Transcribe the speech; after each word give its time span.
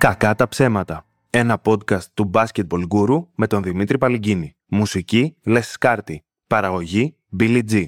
Κακά 0.00 0.34
τα 0.34 0.48
ψέματα. 0.48 1.06
Ένα 1.30 1.60
podcast 1.64 2.04
του 2.14 2.30
Basketball 2.34 2.82
Guru 2.88 3.26
με 3.34 3.46
τον 3.46 3.62
Δημήτρη 3.62 3.98
Παλυγκίνη. 3.98 4.56
Μουσική 4.66 5.36
Les 5.46 5.60
Σκάρτη. 5.62 6.24
Παραγωγή 6.46 7.16
Billy 7.40 7.60
G. 7.70 7.86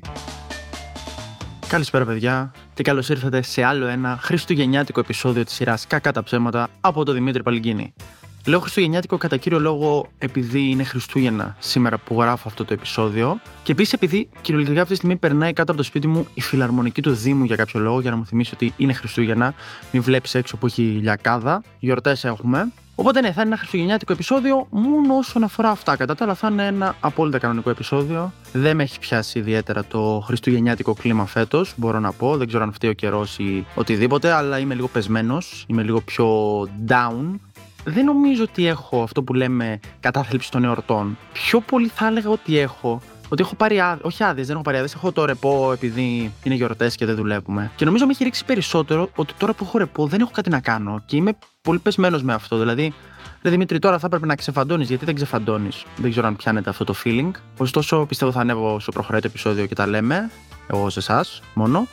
Καλησπέρα, 1.69 2.05
παιδιά, 2.05 2.53
και 2.75 2.83
καλώς 2.83 3.09
ήρθατε 3.09 3.43
σε 3.43 3.63
άλλο 3.63 3.87
ένα 3.87 4.19
χριστουγεννιάτικο 4.21 5.01
επεισόδιο 5.01 5.45
της 5.45 5.55
σειράς 5.55 5.87
Κακά 5.87 6.13
τα 6.13 6.23
ψέματα 6.23 6.69
από 6.81 7.05
τον 7.05 7.15
Δημήτρη 7.15 7.43
Παλυγκίνη. 7.43 7.95
Λέω 8.47 8.61
Χριστουγεννιάτικο 8.61 9.17
κατά 9.17 9.37
κύριο 9.37 9.61
λόγο 9.61 10.09
επειδή 10.19 10.71
είναι 10.71 10.85
Χριστούγεννα 10.85 11.57
σήμερα 11.59 11.99
που 11.99 12.21
γράφω 12.21 12.49
αυτό 12.49 12.65
το 12.65 12.73
επεισόδιο. 12.73 13.41
Και 13.63 13.73
επίσης 13.73 13.93
επειδή 13.93 14.29
κυριολεκτικά 14.41 14.81
αυτή 14.81 14.93
τη 14.93 14.99
στιγμή 14.99 15.17
περνάει 15.17 15.53
κάτω 15.53 15.73
από 15.73 15.81
το 15.81 15.87
σπίτι 15.87 16.07
μου 16.07 16.27
η 16.35 16.41
φιλαρμονική 16.41 17.03
του 17.03 17.13
Δήμου 17.13 17.45
για 17.45 17.57
κάποιο 17.57 17.81
λόγο, 17.81 18.01
για 18.01 18.11
να 18.11 18.17
μου 18.17 18.27
θυμίσει 18.27 18.55
ότι 18.55 18.75
είναι 18.77 18.93
Χριστούγεννα. 18.93 19.55
Μην 19.93 20.03
βλέπεις 20.03 20.35
έξω 20.35 20.57
που 20.57 20.67
έχει 20.67 20.83
λιακάδα. 20.83 21.63
Γιορτές 21.79 22.25
έχουμε. 22.25 22.73
Οπότε 22.95 23.21
ναι, 23.21 23.33
θα 23.33 23.41
είναι 23.41 23.49
ένα 23.51 23.57
χριστουγεννιάτικο 23.57 24.13
επεισόδιο 24.13 24.67
μόνο 24.71 25.17
όσον 25.17 25.43
αφορά 25.43 25.71
αυτά. 25.71 25.97
Κατά 25.97 26.15
τα 26.15 26.25
άλλα, 26.25 26.35
θα 26.35 26.49
είναι 26.49 26.67
ένα 26.67 26.97
απόλυτα 27.01 27.39
κανονικό 27.39 27.71
επεισόδιο. 27.71 28.33
Δεν 28.53 28.77
με 28.77 28.83
έχει 28.83 28.99
πιάσει 28.99 29.39
ιδιαίτερα 29.39 29.85
το 29.85 30.23
χριστουγεννιάτικο 30.27 30.95
κλίμα 30.95 31.27
φέτος, 31.27 31.75
μπορώ 31.77 31.99
να 31.99 32.13
πω. 32.13 32.37
Δεν 32.37 32.47
ξέρω 32.47 32.63
αν 32.63 32.73
φταίει 32.73 32.91
ο 32.91 32.93
καιρός 32.93 33.39
ή 33.39 33.67
οτιδήποτε, 33.75 34.33
αλλά 34.33 34.59
είμαι 34.59 34.75
λίγο 34.75 34.89
πεσμένος. 34.89 35.65
Είμαι 35.67 35.83
λίγο 35.83 36.01
πιο 36.01 36.61
down 36.89 37.39
δεν 37.85 38.05
νομίζω 38.05 38.43
ότι 38.43 38.67
έχω 38.67 39.03
αυτό 39.03 39.23
που 39.23 39.35
λέμε 39.35 39.81
κατάθλιψη 40.01 40.51
των 40.51 40.65
εορτών. 40.65 41.19
Πιο 41.33 41.61
πολύ 41.61 41.89
θα 41.89 42.07
έλεγα 42.07 42.31
ότι 42.31 42.59
έχω 42.59 43.01
ότι 43.29 43.43
έχω 43.43 43.55
πάρει 43.55 43.81
άδειε. 43.81 44.03
Όχι 44.03 44.25
άδειες, 44.25 44.47
δεν 44.47 44.55
έχω 44.55 44.65
πάρει 44.65 44.77
άδειες. 44.77 44.95
Έχω 44.95 45.13
το 45.13 45.25
ρεπό 45.25 45.73
επειδή 45.73 46.33
είναι 46.43 46.55
γιορτές 46.55 46.95
και 46.95 47.07
δεν 47.07 47.15
δουλεύουμε. 47.15 47.71
Και 47.77 47.85
νομίζω 47.85 48.07
με 48.07 48.13
έχει 48.13 48.25
ρίξει 48.25 48.45
περισσότερο 48.45 49.11
ότι 49.15 49.33
τώρα 49.37 49.53
που 49.53 49.65
έχω 49.65 49.79
ρεπό 49.79 50.07
δεν 50.07 50.21
έχω 50.21 50.31
κάτι 50.31 50.51
να 50.51 50.61
κάνω 50.61 51.03
και 51.07 51.17
είμαι 51.17 51.39
πολύ 51.63 51.79
πεσμένος 51.79 52.23
με 52.23 52.33
αυτό. 52.33 52.59
Δηλαδή, 52.59 52.83
Δηλαδή, 53.43 53.61
Δημήτρη, 53.61 53.79
τώρα 53.79 53.99
θα 53.99 54.07
έπρεπε 54.07 54.27
να 54.27 54.35
ξεφαντώνεις, 54.35 54.89
γιατί 54.89 55.05
δεν 55.05 55.15
ξεφαντώνεις; 55.15 55.85
Δεν 55.97 56.11
ξέρω 56.11 56.27
αν 56.27 56.37
πιάνετε 56.37 56.71
αυτό 56.71 56.85
το 56.85 56.95
feeling. 57.05 57.31
Ωστόσο, 57.57 58.07
πιστεύω 58.07 58.33
θα 58.33 58.41
ανέβω 58.41 58.81
στο 58.81 58.93
προχωράει 58.93 59.21
το 59.21 59.27
επεισόδιο 59.27 59.67
και 59.67 59.75
τα 59.75 59.87
λέμε. 59.87 60.31
Εγώ 60.67 60.91
σε 60.91 60.99
εσάς 60.99 61.43
μόνο. 61.55 61.87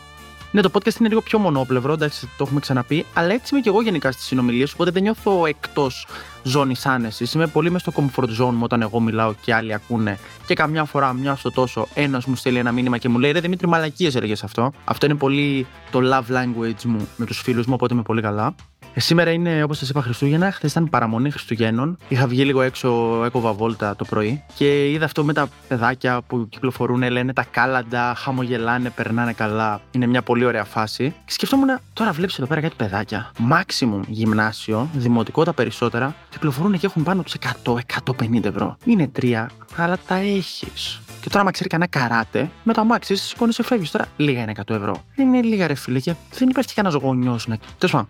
Ναι, 0.51 0.61
το 0.61 0.69
podcast 0.73 0.99
είναι 0.99 1.09
λίγο 1.09 1.21
πιο 1.21 1.39
μονόπλευρο, 1.39 1.93
εντάξει, 1.93 2.29
το 2.37 2.43
έχουμε 2.43 2.59
ξαναπεί, 2.59 3.05
αλλά 3.13 3.33
έτσι 3.33 3.49
είμαι 3.51 3.61
και 3.61 3.69
εγώ 3.69 3.81
γενικά 3.81 4.11
στις 4.11 4.25
συνομιλίες, 4.25 4.73
οπότε 4.73 4.91
δεν 4.91 5.01
νιώθω 5.01 5.45
εκτός 5.45 6.07
ζώνης 6.43 6.85
άνεσης. 6.85 7.33
Είμαι 7.33 7.47
πολύ 7.47 7.71
μες 7.71 7.81
στο 7.81 7.91
comfort 7.95 8.43
zone 8.43 8.51
μου 8.51 8.61
όταν 8.61 8.81
εγώ 8.81 8.99
μιλάω 8.99 9.33
και 9.41 9.53
άλλοι 9.53 9.73
ακούνε. 9.73 10.19
Και 10.45 10.53
καμιά 10.53 10.85
φορά, 10.85 11.13
μια 11.13 11.35
στο 11.35 11.51
τόσο, 11.51 11.87
ένας 11.93 12.25
μου 12.25 12.35
στέλνει 12.35 12.59
ένα 12.59 12.71
μήνυμα 12.71 12.97
και 12.97 13.09
μου 13.09 13.19
λέει 13.19 13.31
Ρε 13.31 13.39
Δημήτρη, 13.39 13.67
μαλακίες 13.67 14.15
έλεγες 14.15 14.43
αυτό. 14.43 14.71
Αυτό 14.85 15.05
είναι 15.05 15.15
πολύ 15.15 15.67
το 15.91 15.99
love 16.03 16.33
language 16.35 16.83
μου 16.83 17.07
με 17.15 17.25
τους 17.25 17.41
φίλους 17.41 17.65
μου, 17.65 17.73
οπότε 17.75 17.93
είμαι 17.93 18.03
πολύ 18.03 18.21
καλά. 18.21 18.55
Ε, 18.93 18.99
σήμερα 18.99 19.31
είναι, 19.31 19.63
όπως 19.63 19.77
σας 19.77 19.89
είπα, 19.89 20.01
Χριστούγεννα. 20.01 20.51
Χθες 20.51 20.71
ήταν 20.71 20.89
παραμονή 20.89 21.29
Χριστουγέννων. 21.29 21.97
Είχα 22.07 22.27
βγει 22.27 22.43
λίγο 22.45 22.61
έξω, 22.61 23.21
έκοβα 23.25 23.53
βόλτα 23.53 23.95
το 23.95 24.05
πρωί 24.05 24.43
και 24.55 24.91
είδα 24.91 25.05
αυτό 25.05 25.23
με 25.23 25.33
τα 25.33 25.49
παιδάκια 25.67 26.21
που 26.27 26.47
κυκλοφορούν, 26.49 27.11
λένε 27.11 27.33
τα 27.33 27.45
κάλαντα, 27.51 28.13
χαμογελάνε, 28.17 28.89
περνάνε 28.89 29.33
καλά. 29.33 29.81
Είναι 29.91 30.05
μια 30.05 30.21
πολύ 30.21 30.45
ωραία 30.45 30.63
φάση. 30.63 31.13
Και 31.25 31.31
σκεφτόμουν, 31.31 31.79
τώρα 31.93 32.11
βλέπεις 32.11 32.37
εδώ 32.37 32.47
πέρα 32.47 32.61
κάτι 32.61 32.75
παιδάκια. 32.75 33.31
Maximum 33.51 34.01
γυμνάσιο, 34.07 34.89
δημοτικό 34.93 35.43
τα 35.43 35.53
περισσότερα, 35.53 36.15
κυκλοφορούν 36.29 36.77
και 36.77 36.85
έχουν 36.85 37.03
πάνω 37.03 37.23
τους 37.23 37.35
100-150 37.63 38.43
ευρώ. 38.43 38.77
Είναι 38.85 39.07
τρία, 39.07 39.49
αλλά 39.75 39.97
τα 40.07 40.15
έχεις. 40.15 41.01
Και 41.21 41.29
τώρα, 41.29 41.41
άμα 41.41 41.51
ξέρει 41.51 41.69
κανένα 41.69 41.89
καράτε, 41.89 42.49
με 42.63 42.73
το 42.73 42.81
αμάξι, 42.81 43.15
σηκώνει 43.15 43.53
σε 43.53 43.63
φεύγεις. 43.63 43.91
Τώρα 43.91 44.05
λίγα 44.17 44.41
είναι 44.41 44.51
100 44.65 44.75
ευρώ. 44.75 45.03
Δεν 45.15 45.27
είναι 45.27 45.41
λίγα, 45.41 45.67
ρε 45.67 45.73
φίλε, 45.73 45.99
και 45.99 46.15
δεν 46.33 46.49
υπάρχει 46.49 46.73
κανένας 46.73 47.01
γονιός 47.01 47.47
να. 47.47 47.57
Τέλος 47.77 47.91
πάντων, 47.91 48.09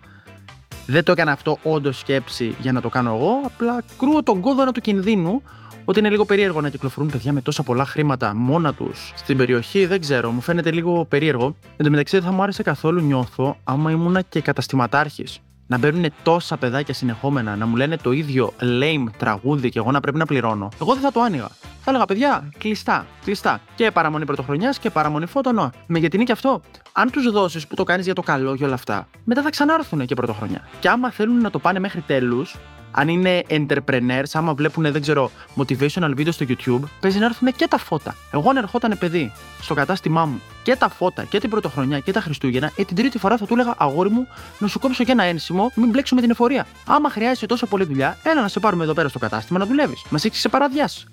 δεν 0.89 1.03
το 1.03 1.11
έκανα 1.11 1.31
αυτό 1.31 1.57
όντως 1.63 1.99
σκέψη 1.99 2.55
για 2.59 2.71
να 2.71 2.81
το 2.81 2.89
κάνω 2.89 3.15
εγώ. 3.15 3.41
Απλά 3.45 3.83
κρούω 3.97 4.23
τον 4.23 4.39
κόδωνα 4.39 4.71
του 4.71 4.81
κινδύνου 4.81 5.41
ότι 5.85 5.99
είναι 5.99 6.09
λίγο 6.09 6.25
περίεργο 6.25 6.61
να 6.61 6.69
κυκλοφορούν 6.69 7.09
παιδιά 7.09 7.33
με 7.33 7.41
τόσα 7.41 7.63
πολλά 7.63 7.85
χρήματα 7.85 8.35
μόνα 8.35 8.73
τους 8.73 9.13
στην 9.15 9.37
περιοχή. 9.37 9.85
Δεν 9.85 9.99
ξέρω, 9.99 10.31
μου 10.31 10.41
φαίνεται 10.41 10.71
λίγο 10.71 11.05
περίεργο. 11.05 11.55
Εν 11.77 11.85
τω 11.85 11.89
μεταξύ 11.89 12.15
δεν 12.17 12.25
θα 12.25 12.31
μου 12.31 12.41
άρεσε 12.41 12.63
καθόλου 12.63 13.01
νιώθω 13.01 13.57
άμα 13.63 13.91
ήμουνα 13.91 14.21
και 14.21 14.41
καταστηματάρχης 14.41 15.39
να 15.69 15.77
μπαίνουν 15.77 16.05
τόσα 16.23 16.57
παιδάκια 16.57 16.93
συνεχόμενα, 16.93 17.55
να 17.55 17.65
μου 17.65 17.75
λένε 17.75 17.97
το 17.97 18.11
ίδιο 18.11 18.53
lame 18.59 19.05
τραγούδι 19.17 19.69
και 19.69 19.79
εγώ 19.79 19.91
να 19.91 19.99
πρέπει 19.99 20.17
να 20.17 20.25
πληρώνω, 20.25 20.69
εγώ 20.81 20.93
δεν 20.93 21.01
θα 21.01 21.11
το 21.11 21.21
άνοιγα. 21.21 21.47
Θα 21.81 21.91
έλεγα, 21.91 22.05
παιδιά, 22.05 22.49
κλειστά, 22.57 23.05
κλειστά. 23.25 23.61
Και 23.75 23.91
παραμονή 23.91 24.25
πρωτοχρονιάς 24.25 24.79
και 24.79 24.89
παραμονή 24.89 25.25
φώτονο. 25.25 25.71
Με 25.87 25.99
γιατί 25.99 26.15
είναι 26.15 26.25
και 26.25 26.31
αυτό. 26.31 26.61
Αν 26.91 27.11
τους 27.11 27.31
δώσεις 27.31 27.67
που 27.67 27.75
το 27.75 27.83
κάνεις 27.83 28.05
για 28.05 28.13
το 28.13 28.21
καλό 28.21 28.55
και 28.55 28.63
όλα 28.63 28.73
αυτά, 28.73 29.07
μετά 29.23 29.41
θα 29.41 29.49
ξανάρθουν 29.49 30.05
και 30.05 30.15
πρωτοχρονιά. 30.15 30.67
Και 30.79 30.89
άμα 30.89 31.11
θέλουν 31.11 31.41
να 31.41 31.49
το 31.49 31.59
πάνε 31.59 31.79
μέχρι 31.79 32.01
τέλους, 32.01 32.55
αν 32.91 33.07
είναι 33.07 33.43
entrepreneurs, 33.49 34.29
άμα 34.33 34.53
βλέπουν, 34.53 34.91
δεν 34.91 35.01
ξέρω, 35.01 35.31
motivational 35.55 36.15
videos 36.17 36.33
στο 36.33 36.45
YouTube, 36.47 36.87
παίζει 36.99 37.19
να 37.19 37.25
έρθουν 37.25 37.53
και 37.55 37.67
τα 37.67 37.77
φώτα. 37.77 38.15
Εγώ 38.31 38.49
αν 38.49 38.57
ερχόταν 38.57 38.97
παιδί 38.99 39.31
στο 39.61 39.73
κατάστημά 39.73 40.25
μου 40.25 40.41
και 40.63 40.75
τα 40.75 40.89
φώτα 40.89 41.23
και 41.23 41.39
την 41.39 41.49
πρωτοχρονιά 41.49 41.99
και 41.99 42.11
τα 42.11 42.21
Χριστούγεννα, 42.21 42.71
ε, 42.75 42.83
την 42.83 42.95
τρίτη 42.95 43.17
φορά 43.17 43.37
θα 43.37 43.45
του 43.45 43.53
έλεγα 43.53 43.75
αγόρι 43.77 44.09
μου 44.09 44.27
να 44.59 44.67
σου 44.67 44.79
κόψω 44.79 45.03
και 45.03 45.11
ένα 45.11 45.23
ένσημο, 45.23 45.71
μην 45.75 45.89
μπλέξουμε 45.89 46.21
την 46.21 46.29
εφορία. 46.29 46.67
Άμα 46.85 47.09
χρειάζεσαι 47.09 47.45
τόσο 47.45 47.65
πολύ 47.65 47.83
δουλειά, 47.83 48.17
έλα 48.23 48.41
να 48.41 48.47
σε 48.47 48.59
πάρουμε 48.59 48.83
εδώ 48.83 48.93
πέρα 48.93 49.07
στο 49.07 49.19
κατάστημα 49.19 49.59
να 49.59 49.65
δουλεύεις. 49.65 50.05
Μας 50.09 50.25
έχεις 50.25 50.39
σε 50.39 50.49
παραδιάσει. 50.49 51.07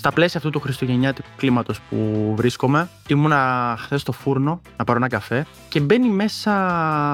Στα 0.00 0.12
πλαίσια 0.12 0.38
αυτού 0.38 0.50
του 0.50 0.60
χριστουγεννιάτικου 0.60 1.28
κλίματος 1.36 1.80
που 1.80 2.32
βρίσκομαι, 2.36 2.88
ήμουνα 3.08 3.76
χθες 3.78 4.00
στο 4.00 4.12
φούρνο 4.12 4.60
να 4.76 4.84
πάρω 4.84 4.98
ένα 4.98 5.08
καφέ 5.08 5.46
και 5.68 5.80
μπαίνει 5.80 6.08
μέσα, 6.08 6.52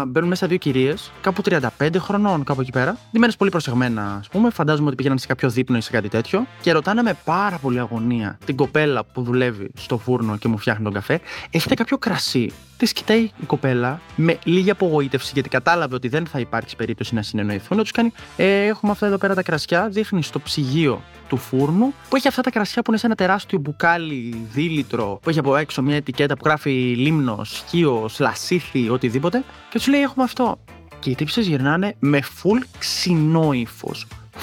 μπαίνουν 0.09 0.29
μέσα 0.29 0.47
δύο 0.47 0.57
κυρίες, 0.57 1.13
κάπου 1.21 1.43
35 1.79 1.89
χρονών, 1.99 2.45
κάπου 2.45 2.61
εκεί 2.61 2.71
πέρα. 2.71 2.97
Ντυμένε 3.13 3.33
πολύ 3.39 3.51
προσεγμένα, 3.51 4.17
ας 4.19 4.29
πούμε. 4.29 4.51
Φαντάζομαι 4.51 4.87
ότι 4.87 4.97
πήγαιναν 4.97 5.19
σε 5.19 5.27
κάποιο 5.27 5.51
δείπνο 5.51 5.77
ή 5.77 5.81
σε 5.81 5.91
κάτι 5.91 6.09
τέτοιο. 6.09 6.47
Και 6.61 6.73
ρωτάνε 6.73 7.03
με 7.03 7.17
πάρα 7.25 7.59
πολύ 7.59 7.79
αγωνία 7.79 8.39
την 8.45 8.57
κοπέλα 8.57 9.05
που 9.05 9.23
δουλεύει 9.23 9.71
στο 9.77 9.99
φούρνο 9.99 10.37
και 10.37 10.49
μου 10.49 10.59
φτιάχνει 10.59 10.85
τον 10.85 10.93
καφέ, 10.93 11.21
έχετε 11.51 11.75
κάποιο 11.75 11.99
κρασί; 11.99 12.53
Της 12.77 12.93
κοιτάει 12.93 13.21
η 13.21 13.45
κοπέλα 13.47 14.01
με 14.17 14.39
λίγη 14.45 14.71
απογοήτευση 14.71 15.31
γιατί 15.35 15.49
κατάλαβε 15.49 15.95
ότι 15.95 16.09
δεν 16.09 16.27
θα 16.27 16.39
υπάρξει 16.39 16.77
περίπτωση 16.77 17.15
να 17.15 17.23
συνεννοηθούν. 17.23 17.79
Τους 17.79 17.91
κάνει, 17.91 18.13
ε, 18.37 18.67
έχουμε 18.67 18.93
αυτά 18.93 19.07
εδώ 19.07 19.19
πέρα 19.19 19.35
τα 19.35 19.43
κρασιά, 19.43 19.89
δείχνει 19.89 20.23
στο 20.23 20.41
ψυγείο 20.41 21.03
του 21.29 21.37
φούρνου 21.37 21.95
που 22.09 22.17
έχει 22.17 22.29
αυτά 22.29 22.43
τα 22.43 22.51
κρασιά 22.51 22.83
που 22.83 22.91
είναι 22.91 22.99
σε 22.99 23.07
ένα 23.07 23.15
τεράστιο 23.15 23.59
μπουκάλι 23.59 24.47
δίλητρο 24.53 25.19
που 25.23 25.31
έχει 25.31 25.39
από 25.39 25.57
έξω 25.57 25.83
μια 25.83 25.97
ετικέτα 25.97 26.37
που 26.37 26.43
γράφει 26.45 26.71
λίμνο, 26.97 27.45
σκίο, 27.45 28.09
λασίθι, 28.19 28.89
οτιδήποτε. 28.89 29.45
Και 29.71 29.79
τους 29.79 29.87
λέει: 29.87 30.01
Έχουμε 30.01 30.25
αυτό. 30.25 30.59
Και 30.99 31.11
οι 31.11 31.15
τύψεις 31.15 31.47
γυρνάνε 31.47 31.95
με 31.99 32.23
full 32.23 32.63
ξινό 32.79 33.53
ύφο. 33.53 33.91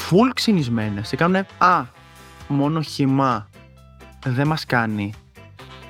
Full 0.10 0.32
ξυνισμένες. 0.34 1.10
Και 1.10 1.16
κάνουν 1.16 1.46
Α, 1.58 1.86
μόνο 2.48 2.82
χυμά. 2.82 3.50
Δεν 4.26 4.48
μας 4.48 4.66
κάνει. 4.66 5.14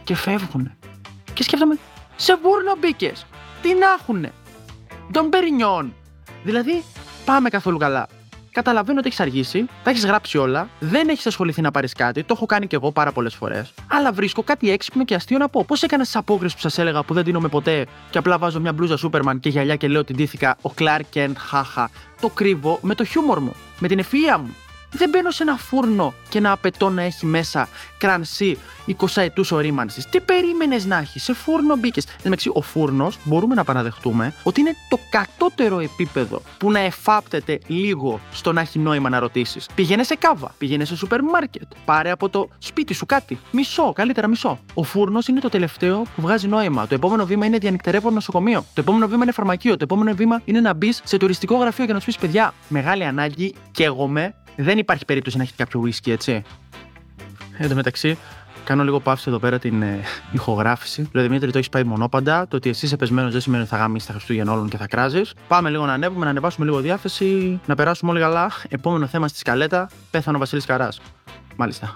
Και 0.03 0.15
φεύγουν. 0.15 0.71
Και 1.33 1.43
σκέφτομαι, 1.43 1.77
σε 2.15 2.35
βούρνο 2.41 2.75
μπήκες. 2.79 3.25
Τι 3.61 3.73
να 3.73 3.87
έχουνε; 3.99 4.31
Τον 5.11 5.29
Περινιόν. 5.29 5.93
Δηλαδή, 6.43 6.83
πάμε 7.25 7.49
καθόλου 7.49 7.77
καλά. 7.77 8.07
Καταλαβαίνω 8.51 8.99
ότι 8.99 9.07
έχεις 9.07 9.19
αργήσει, 9.19 9.65
τα 9.83 9.89
έχεις 9.89 10.05
γράψει 10.05 10.37
όλα, 10.37 10.69
δεν 10.79 11.09
έχεις 11.09 11.25
ασχοληθεί 11.25 11.61
να 11.61 11.71
πάρεις 11.71 11.93
κάτι, 11.93 12.23
το 12.23 12.33
έχω 12.35 12.45
κάνει 12.45 12.67
και 12.67 12.75
εγώ 12.75 12.91
πάρα 12.91 13.11
πολλές 13.11 13.35
φορές. 13.35 13.73
Αλλά 13.87 14.11
βρίσκω 14.11 14.43
κάτι 14.43 14.71
έξυπνο 14.71 15.05
και 15.05 15.15
αστείο 15.15 15.37
να 15.37 15.49
πω. 15.49 15.65
Πώς 15.65 15.83
έκανα 15.83 16.03
τις 16.03 16.15
απόκρισει 16.15 16.55
που 16.55 16.61
σας 16.61 16.77
έλεγα 16.77 17.03
που 17.03 17.13
δεν 17.13 17.23
δίνομαι 17.23 17.47
ποτέ 17.47 17.85
και 18.09 18.17
απλά 18.17 18.37
βάζω 18.37 18.59
μια 18.59 18.73
μπλούζα 18.73 18.97
Σούπερμαν 18.97 19.39
και 19.39 19.49
γυαλιά 19.49 19.75
και 19.75 19.87
λέω 19.87 19.99
ότι 19.99 20.13
ντύθηκα 20.13 20.57
ο 20.61 20.71
Clark 20.77 21.01
Kent, 21.13 21.33
χάχα. 21.37 21.89
Το 22.21 22.29
κρύβω 22.29 22.79
με 22.81 22.95
το 22.95 23.03
χιούμορ 23.03 23.39
μου, 23.39 23.55
με 23.79 23.87
την 23.87 23.99
ευφυα 23.99 24.37
μου. 24.37 24.55
Δεν 24.93 25.09
μπαίνω 25.09 25.31
σε 25.31 25.43
ένα 25.43 25.57
φούρνο 25.57 26.13
και 26.29 26.39
να 26.39 26.51
απαιτώ 26.51 26.89
να 26.89 27.01
έχει 27.01 27.25
μέσα 27.25 27.67
κρανσί 27.97 28.57
20 28.87 29.07
ετού 29.15 29.43
ορίμανσης. 29.51 30.05
Τι 30.05 30.19
περίμενες 30.19 30.85
να 30.85 30.97
έχεις, 30.97 31.23
σε 31.23 31.33
φούρνο 31.33 31.75
μπήκες. 31.75 32.07
Εν 32.23 32.33
ο 32.53 32.61
φούρνος 32.61 33.17
μπορούμε 33.23 33.55
να 33.55 33.63
παραδεχτούμε 33.63 34.33
ότι 34.43 34.59
είναι 34.59 34.75
το 34.89 34.99
κατώτερο 35.09 35.79
επίπεδο 35.79 36.41
που 36.57 36.71
να 36.71 36.79
εφάπτεται 36.79 37.59
λίγο 37.67 38.19
στο 38.31 38.51
να 38.51 38.61
έχει 38.61 38.79
νόημα 38.79 39.09
να 39.09 39.19
ρωτήσεις. 39.19 39.67
Πήγαινε 39.75 40.03
σε 40.03 40.15
κάβα, 40.15 40.55
πήγαινε 40.57 40.85
σε 40.85 40.95
σούπερ 40.95 41.23
μάρκετ, 41.23 41.71
πάρε 41.85 42.11
από 42.11 42.29
το 42.29 42.49
σπίτι 42.57 42.93
σου 42.93 43.05
κάτι. 43.05 43.39
Μισό, 43.51 43.93
καλύτερα 43.93 44.27
μισό. 44.27 44.59
Ο 44.73 44.83
φούρνος 44.83 45.27
είναι 45.27 45.39
το 45.39 45.49
τελευταίο 45.49 46.01
που 46.15 46.21
βγάζει 46.21 46.47
νόημα. 46.47 46.87
Το 46.87 46.95
επόμενο 46.95 47.25
βήμα 47.25 47.45
είναι 47.45 47.57
διανυκτερεύον 47.57 48.13
νοσοκομείο. 48.13 48.65
Το 48.73 48.81
επόμενο 48.81 49.07
βήμα 49.07 49.23
είναι 49.23 49.31
φαρμακείο. 49.31 49.71
Το 49.77 49.83
επόμενο 49.83 50.15
βήμα 50.15 50.41
είναι 50.45 50.59
να 50.59 50.73
μπεις 50.73 51.01
σε 51.03 51.17
τουριστικό 51.17 51.55
γραφείο 51.55 51.85
και 51.85 51.93
να 51.93 51.99
σου 51.99 52.05
πεις 52.05 52.17
παιδιά, 52.17 52.53
μεγάλη 52.67 53.03
ανάγκη, 53.03 53.55
καίγομαι, 53.71 54.35
δεν 54.55 54.77
υπάρχει 54.77 55.05
περίπτωση 55.05 55.37
να 55.37 55.43
έχετε 55.43 55.63
κάποιο 55.63 55.83
whisky, 55.85 56.11
έτσι. 56.11 56.43
Εν 57.57 57.69
τω 57.69 57.75
μεταξύ, 57.75 58.17
κάνω 58.63 58.83
λίγο 58.83 58.99
παύση 58.99 59.25
εδώ 59.27 59.39
πέρα 59.39 59.59
την 59.59 59.81
ε, 59.81 59.99
ηχογράφηση. 60.31 61.09
Λέω 61.11 61.23
Δημήτρη, 61.23 61.51
το 61.51 61.57
έχεις 61.57 61.69
πάει 61.69 61.83
μονόπαντα. 61.83 62.47
Το 62.47 62.55
ότι 62.55 62.69
εσύ 62.69 62.85
είσαι 62.85 62.95
πεσμένος 62.95 63.31
δεν 63.31 63.41
σημαίνει 63.41 63.61
ότι 63.61 63.71
θα 63.71 63.77
γαμίσει 63.77 64.07
τα 64.07 64.13
Χριστούγεννα 64.13 64.51
όλων 64.51 64.69
και 64.69 64.77
θα 64.77 64.87
κράζεις. 64.87 65.33
Πάμε 65.47 65.69
λίγο 65.69 65.85
να 65.85 65.93
ανέβουμε, 65.93 66.23
να 66.23 66.29
ανεβάσουμε 66.31 66.65
λίγο 66.65 66.79
διάθεση, 66.79 67.59
να 67.65 67.75
περάσουμε 67.75 68.11
όλοι 68.11 68.19
καλά. 68.19 68.51
Επόμενο 68.69 69.07
θέμα 69.07 69.27
στη 69.27 69.37
σκαλέτα, 69.37 69.89
πέθανε 70.11 70.37
ο 70.37 70.39
Βασίλης 70.39 70.65
Καράς. 70.65 71.01
Μάλιστα. 71.55 71.93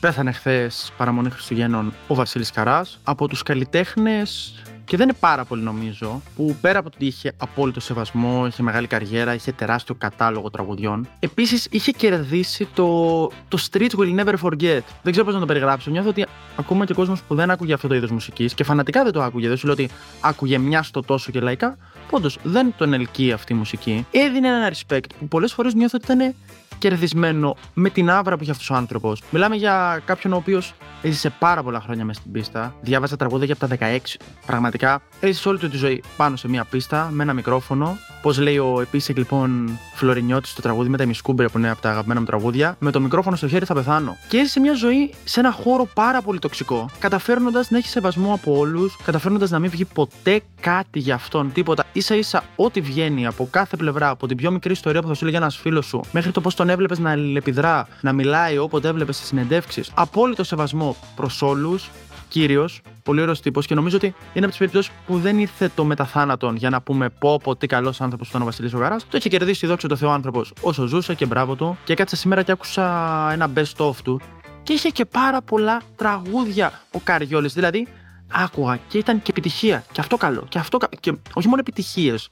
Πέθανε 0.00 0.32
χθες 0.32 0.92
παραμονή 0.96 1.30
Χριστουγέννων 1.30 1.92
ο 2.06 2.14
Βασίλης 2.14 2.50
Καράς 2.50 2.98
από 3.04 3.28
τους 3.28 3.42
καλλιτέχνες 3.42 4.54
και 4.90 4.96
δεν 4.96 5.08
είναι 5.08 5.16
πάρα 5.20 5.44
πολύ 5.44 5.62
νομίζω, 5.62 6.22
που 6.36 6.56
πέρα 6.60 6.78
από 6.78 6.90
το 6.90 6.96
ότι 6.96 7.06
είχε 7.06 7.32
απόλυτο 7.36 7.80
σεβασμό, 7.80 8.46
είχε 8.46 8.62
μεγάλη 8.62 8.86
καριέρα, 8.86 9.34
είχε 9.34 9.52
τεράστιο 9.52 9.94
κατάλογο 9.94 10.50
τραγουδιών, 10.50 11.08
επίσης 11.18 11.66
είχε 11.70 11.92
κερδίσει 11.92 12.68
το, 12.74 13.26
το 13.48 13.58
Streets 13.70 13.90
Will 13.98 14.20
Never 14.20 14.34
Forget. 14.42 14.80
Δεν 15.02 15.10
ξέρω 15.12 15.24
πώς 15.24 15.34
να 15.34 15.40
το 15.40 15.46
περιγράψω. 15.46 15.90
Νιώθω 15.90 16.08
ότι 16.08 16.26
ακόμα 16.56 16.84
και 16.84 16.92
ο 16.92 16.94
κόσμος 16.94 17.22
που 17.22 17.34
δεν 17.34 17.50
άκουγε 17.50 17.72
αυτό 17.72 17.88
το 17.88 17.94
είδος 17.94 18.10
μουσικής 18.10 18.54
και 18.54 18.64
φανατικά 18.64 19.02
δεν 19.02 19.12
το 19.12 19.22
άκουγε, 19.22 19.48
δεν 19.48 19.56
σου 19.56 19.66
λέω 19.66 19.74
ότι 19.74 19.88
άκουγε 20.20 20.58
μια 20.58 20.82
στο 20.82 21.02
τόσο 21.02 21.30
και 21.30 21.40
λαϊκά, 21.40 21.76
Όντως 22.10 22.38
δεν 22.42 22.74
τον 22.76 22.92
ελκύει 22.92 23.32
αυτή 23.32 23.52
η 23.52 23.56
μουσική. 23.56 24.06
Έδινε 24.10 24.48
ένα 24.48 24.72
respect 24.72 25.04
που 25.18 25.28
πολλές 25.28 25.52
φορές 25.52 25.74
νιώθω 25.74 25.98
ότι 26.02 26.12
ήταν 26.12 26.34
κερδισμένο 26.80 27.56
με 27.74 27.90
την 27.90 28.10
άβρα 28.10 28.36
που 28.36 28.42
είχε 28.42 28.50
αυτός 28.50 28.70
ο 28.70 28.74
άνθρωπος. 28.74 29.22
Μιλάμε 29.30 29.56
για 29.56 30.02
κάποιον 30.04 30.32
ο 30.32 30.36
οποίος 30.36 30.74
έζησε 31.02 31.30
πάρα 31.38 31.62
πολλά 31.62 31.80
χρόνια 31.80 32.04
μέσα 32.04 32.20
στην 32.20 32.32
πίστα. 32.32 32.74
Διάβαζα 32.80 33.16
τραγούδια 33.16 33.46
για 33.46 33.56
από 33.60 33.76
τα 33.76 33.86
16 34.04 34.16
Πραγματικά 34.46 35.02
έζησε 35.20 35.48
όλη 35.48 35.58
του 35.58 35.68
τη 35.68 35.76
ζωή 35.76 36.02
πάνω 36.16 36.36
σε 36.36 36.48
μια 36.48 36.64
πίστα 36.64 37.08
με 37.12 37.22
ένα 37.22 37.32
μικρόφωνο. 37.32 37.98
Πώς 38.22 38.38
λέει 38.38 38.58
ο 38.58 38.80
επίσης 38.80 39.16
λοιπόν 39.16 39.78
Φλωρινιώτης 39.94 40.50
στο 40.50 40.62
τραγούδι 40.62 40.88
με 40.88 40.96
τα 40.96 41.02
ημισκούμπρια 41.02 41.48
που 41.48 41.58
είναι 41.58 41.70
από 41.70 41.80
τα 41.80 41.90
αγαπημένα 41.90 42.20
μου 42.20 42.26
τραγούδια. 42.26 42.76
Με 42.78 42.90
το 42.90 43.00
μικρόφωνο 43.00 43.36
στο 43.36 43.48
χέρι 43.48 43.64
θα 43.64 43.74
πεθάνω. 43.74 44.16
Και 44.28 44.38
έζησε 44.38 44.60
μια 44.60 44.72
ζωή 44.72 45.14
σε 45.24 45.40
ένα 45.40 45.52
χώρο 45.52 45.88
πάρα 45.94 46.22
πολύ 46.22 46.38
τοξικό. 46.38 46.90
Καταφέρνοντας 46.98 47.70
να 47.70 47.78
έχει 47.78 47.88
σεβασμό 47.88 48.34
από 48.34 48.58
όλους, 48.58 48.96
καταφέρνοντας 49.04 49.50
να 49.50 49.58
μην 49.58 49.70
βγει 49.70 49.84
ποτέ 49.84 50.40
κάτι 50.60 50.98
για 50.98 51.14
αυτόν, 51.14 51.52
τίποτα. 51.52 51.84
σα 51.94 52.14
ίσα 52.14 52.44
ό,τι 52.56 52.80
βγαίνει 52.80 53.26
από 53.26 53.48
κάθε 53.50 53.76
πλευρά, 53.76 54.08
από 54.08 54.26
την 54.26 54.36
πιο 54.36 54.50
μικρή 54.50 54.72
ιστορία 54.72 55.00
που 55.00 55.08
θα 55.08 55.14
σου 55.14 55.24
λέγει 55.24 55.36
ένας 55.36 55.56
φίλος 55.56 55.86
σου, 55.86 56.00
μέχρι 56.12 56.30
το 56.30 56.40
πώς 56.40 56.54
τον 56.54 56.68
έβλεπες 56.70 56.98
να 56.98 57.10
αλληλεπιδρά, 57.10 57.88
να 58.00 58.12
μιλάει 58.12 58.58
όποτε 58.58 58.88
έβλεπες 58.88 59.16
σε 59.16 59.24
συνεντεύξεις. 59.24 59.90
Απόλυτο 59.94 60.44
σεβασμό 60.44 60.96
προς 61.16 61.42
όλους, 61.42 61.90
κύριος, 62.28 62.80
πολύ 63.02 63.20
ωραίος 63.20 63.40
τύπος 63.40 63.66
και 63.66 63.74
νομίζω 63.74 63.96
ότι 63.96 64.06
είναι 64.06 64.16
από 64.34 64.48
τις 64.48 64.56
περιπτώσεις 64.56 64.92
που 65.06 65.18
δεν 65.18 65.38
ήρθε 65.38 65.70
το 65.74 65.84
μεταθάνατον 65.84 66.56
για 66.56 66.70
να 66.70 66.80
πούμε 66.80 67.08
πω 67.08 67.40
πω 67.42 67.56
τι 67.56 67.66
καλός 67.66 68.00
άνθρωπος 68.00 68.28
ήταν 68.28 68.42
ο 68.42 68.44
Βασιλής 68.44 68.74
Ογαρά. 68.74 68.96
Το 68.96 69.16
είχε 69.16 69.28
κερδίσει 69.28 69.66
δόξα 69.66 69.88
τω 69.88 69.96
Θεώ 69.96 70.10
άνθρωπος 70.10 70.52
όσο 70.60 70.86
ζούσε 70.86 71.14
και 71.14 71.26
μπράβο 71.26 71.54
του. 71.54 71.78
Και 71.84 71.94
κάτσα 71.94 72.16
σήμερα 72.16 72.42
και 72.42 72.52
άκουσα 72.52 73.28
ένα 73.32 73.50
best 73.54 73.86
of 73.86 73.94
του 74.04 74.20
και 74.62 74.72
είχε 74.72 74.88
και 74.88 75.04
πάρα 75.04 75.42
πολλά 75.42 75.80
τραγούδια 75.96 76.72
ο 76.92 76.98
Καριόλης. 77.04 77.52
Δηλαδή 77.52 77.86
άκουγα 78.32 78.78
και 78.88 78.98
ήταν 78.98 79.22
και 79.22 79.30
επιτυχία. 79.30 79.84
Και 79.92 80.00
αυτό 80.00 80.16
καλό. 80.16 80.44
Και 80.48 80.58
αυτό 80.58 80.78
και 81.00 81.12
όχι 81.34 81.48
μόνο 81.48 81.60
επιτυχίες 81.60 82.30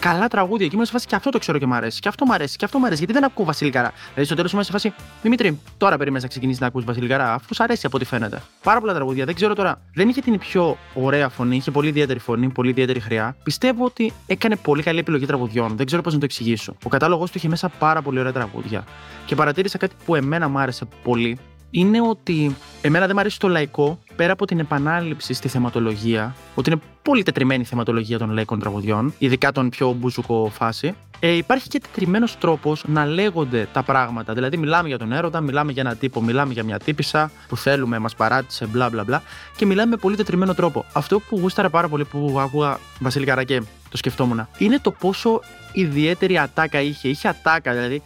καλά 0.00 0.28
τραγούδια. 0.28 0.66
Και 0.66 0.72
ήμουν 0.74 0.86
σε 0.86 0.92
φάση 0.92 1.06
και 1.06 1.14
αυτό 1.14 1.30
το 1.30 1.38
ξέρω 1.38 1.58
και 1.58 1.66
μου 1.66 1.74
αρέσει. 1.74 2.00
Και 2.00 2.08
αυτό 2.08 2.24
μου 2.24 2.32
αρέσει. 2.32 2.56
Και 2.56 2.64
αυτό 2.64 2.78
μου 2.78 2.84
αρέσει. 2.86 2.98
Γιατί 3.04 3.20
δεν 3.20 3.24
ακούω 3.30 3.44
Βασιλικαρά. 3.44 3.92
Δηλαδή 4.08 4.24
στο 4.24 4.34
τέλος 4.34 4.52
ήμουν 4.52 4.64
σε 4.64 4.72
φάση 4.72 4.94
Δημήτρη, 5.22 5.60
τώρα 5.76 5.96
περίμενες 5.96 6.22
να 6.22 6.28
ξεκινήσεις 6.28 6.60
να 6.60 6.66
ακούς 6.66 6.84
Βασιλικαρά. 6.84 7.34
Αφού 7.34 7.54
σου 7.54 7.62
αρέσει 7.62 7.86
από 7.86 7.96
ό,τι 7.96 8.04
φαίνεται. 8.04 8.42
Πάρα 8.62 8.80
πολλά 8.80 8.94
τραγούδια. 8.94 9.24
Δεν 9.24 9.34
ξέρω 9.34 9.54
τώρα. 9.54 9.80
Δεν 9.94 10.08
είχε 10.08 10.20
την 10.20 10.38
πιο 10.38 10.76
ωραία 10.94 11.28
φωνή. 11.28 11.56
Είχε 11.56 11.70
πολύ 11.70 11.88
ιδιαίτερη 11.88 12.18
φωνή, 12.18 12.48
πολύ 12.48 12.70
ιδιαίτερη 12.70 13.00
χρειά. 13.00 13.36
Πιστεύω 13.42 13.84
ότι 13.84 14.12
έκανε 14.26 14.56
πολύ 14.56 14.82
καλή 14.82 14.98
επιλογή 14.98 15.26
τραγουδιών. 15.26 15.76
Δεν 15.76 15.86
ξέρω 15.86 16.02
πώς 16.02 16.12
να 16.12 16.18
το 16.18 16.24
εξηγήσω. 16.24 16.76
Ο 16.84 16.88
κατάλογος 16.88 17.30
του 17.30 17.38
είχε 17.38 17.48
μέσα 17.48 17.68
πάρα 17.68 18.02
πολύ 18.02 18.18
ωραία 18.18 18.32
τραγούδια. 18.32 18.84
Και 19.26 19.34
παρατήρησα 19.34 19.78
κάτι 19.78 19.94
που 20.04 20.14
εμένα 20.14 20.48
μου 20.48 20.58
άρεσε 20.58 20.84
πολύ 21.02 21.38
είναι 21.76 22.00
ότι 22.00 22.56
εμένα 22.82 23.04
δεν 23.04 23.14
μου 23.14 23.20
αρέσει 23.20 23.38
το 23.38 23.48
λαϊκό 23.48 23.98
πέρα 24.16 24.32
από 24.32 24.46
την 24.46 24.58
επανάληψη 24.58 25.32
στη 25.32 25.48
θεματολογία, 25.48 26.34
ότι 26.54 26.70
είναι 26.70 26.80
πολύ 27.02 27.22
τετριμένη 27.22 27.62
η 27.62 27.64
θεματολογία 27.64 28.18
των 28.18 28.30
λαϊκών 28.30 28.58
τραγουδιών, 28.58 29.14
ειδικά 29.18 29.52
τον 29.52 29.68
πιο 29.68 29.92
μπουζουκό 29.92 30.50
φάση. 30.52 30.94
Ε, 31.20 31.28
υπάρχει 31.28 31.68
και 31.68 31.80
τετριμένος 31.80 32.38
τρόπος 32.38 32.84
να 32.86 33.06
λέγονται 33.06 33.68
τα 33.72 33.82
πράγματα. 33.82 34.34
Δηλαδή, 34.34 34.56
μιλάμε 34.56 34.88
για 34.88 34.98
τον 34.98 35.12
έρωτα, 35.12 35.40
μιλάμε 35.40 35.72
για 35.72 35.82
έναν 35.82 35.98
τύπο, 35.98 36.22
μιλάμε 36.22 36.52
για 36.52 36.64
μια 36.64 36.78
τύπησα 36.78 37.30
που 37.48 37.56
θέλουμε, 37.56 37.98
μας 37.98 38.14
παράτησε, 38.14 38.66
μπλα 38.66 38.90
μπλα 38.90 39.04
μπλα. 39.04 39.22
Και 39.56 39.66
μιλάμε 39.66 39.90
με 39.90 39.96
πολύ 39.96 40.16
τετριμένο 40.16 40.54
τρόπο. 40.54 40.84
Αυτό 40.92 41.20
που 41.20 41.38
γούσταρα 41.40 41.70
πάρα 41.70 41.88
πολύ 41.88 42.04
που 42.04 42.36
άκουγα 42.38 42.78
Βασίλη 43.00 43.24
Καρακέ, 43.24 43.60
το 43.90 43.96
σκεφτόμουν, 43.96 44.48
είναι 44.58 44.78
το 44.78 44.90
πόσο 44.90 45.40
ιδιαίτερη 45.72 46.38
ατάκα 46.38 46.80
είχε. 46.80 47.08
Είχε 47.08 47.28
ατάκα, 47.28 47.72
δηλαδή 47.72 48.02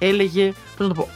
έλεγε, 0.00 0.52
πώς 0.76 0.88
να 0.88 0.94
το 0.94 1.00
πω, 1.00 1.08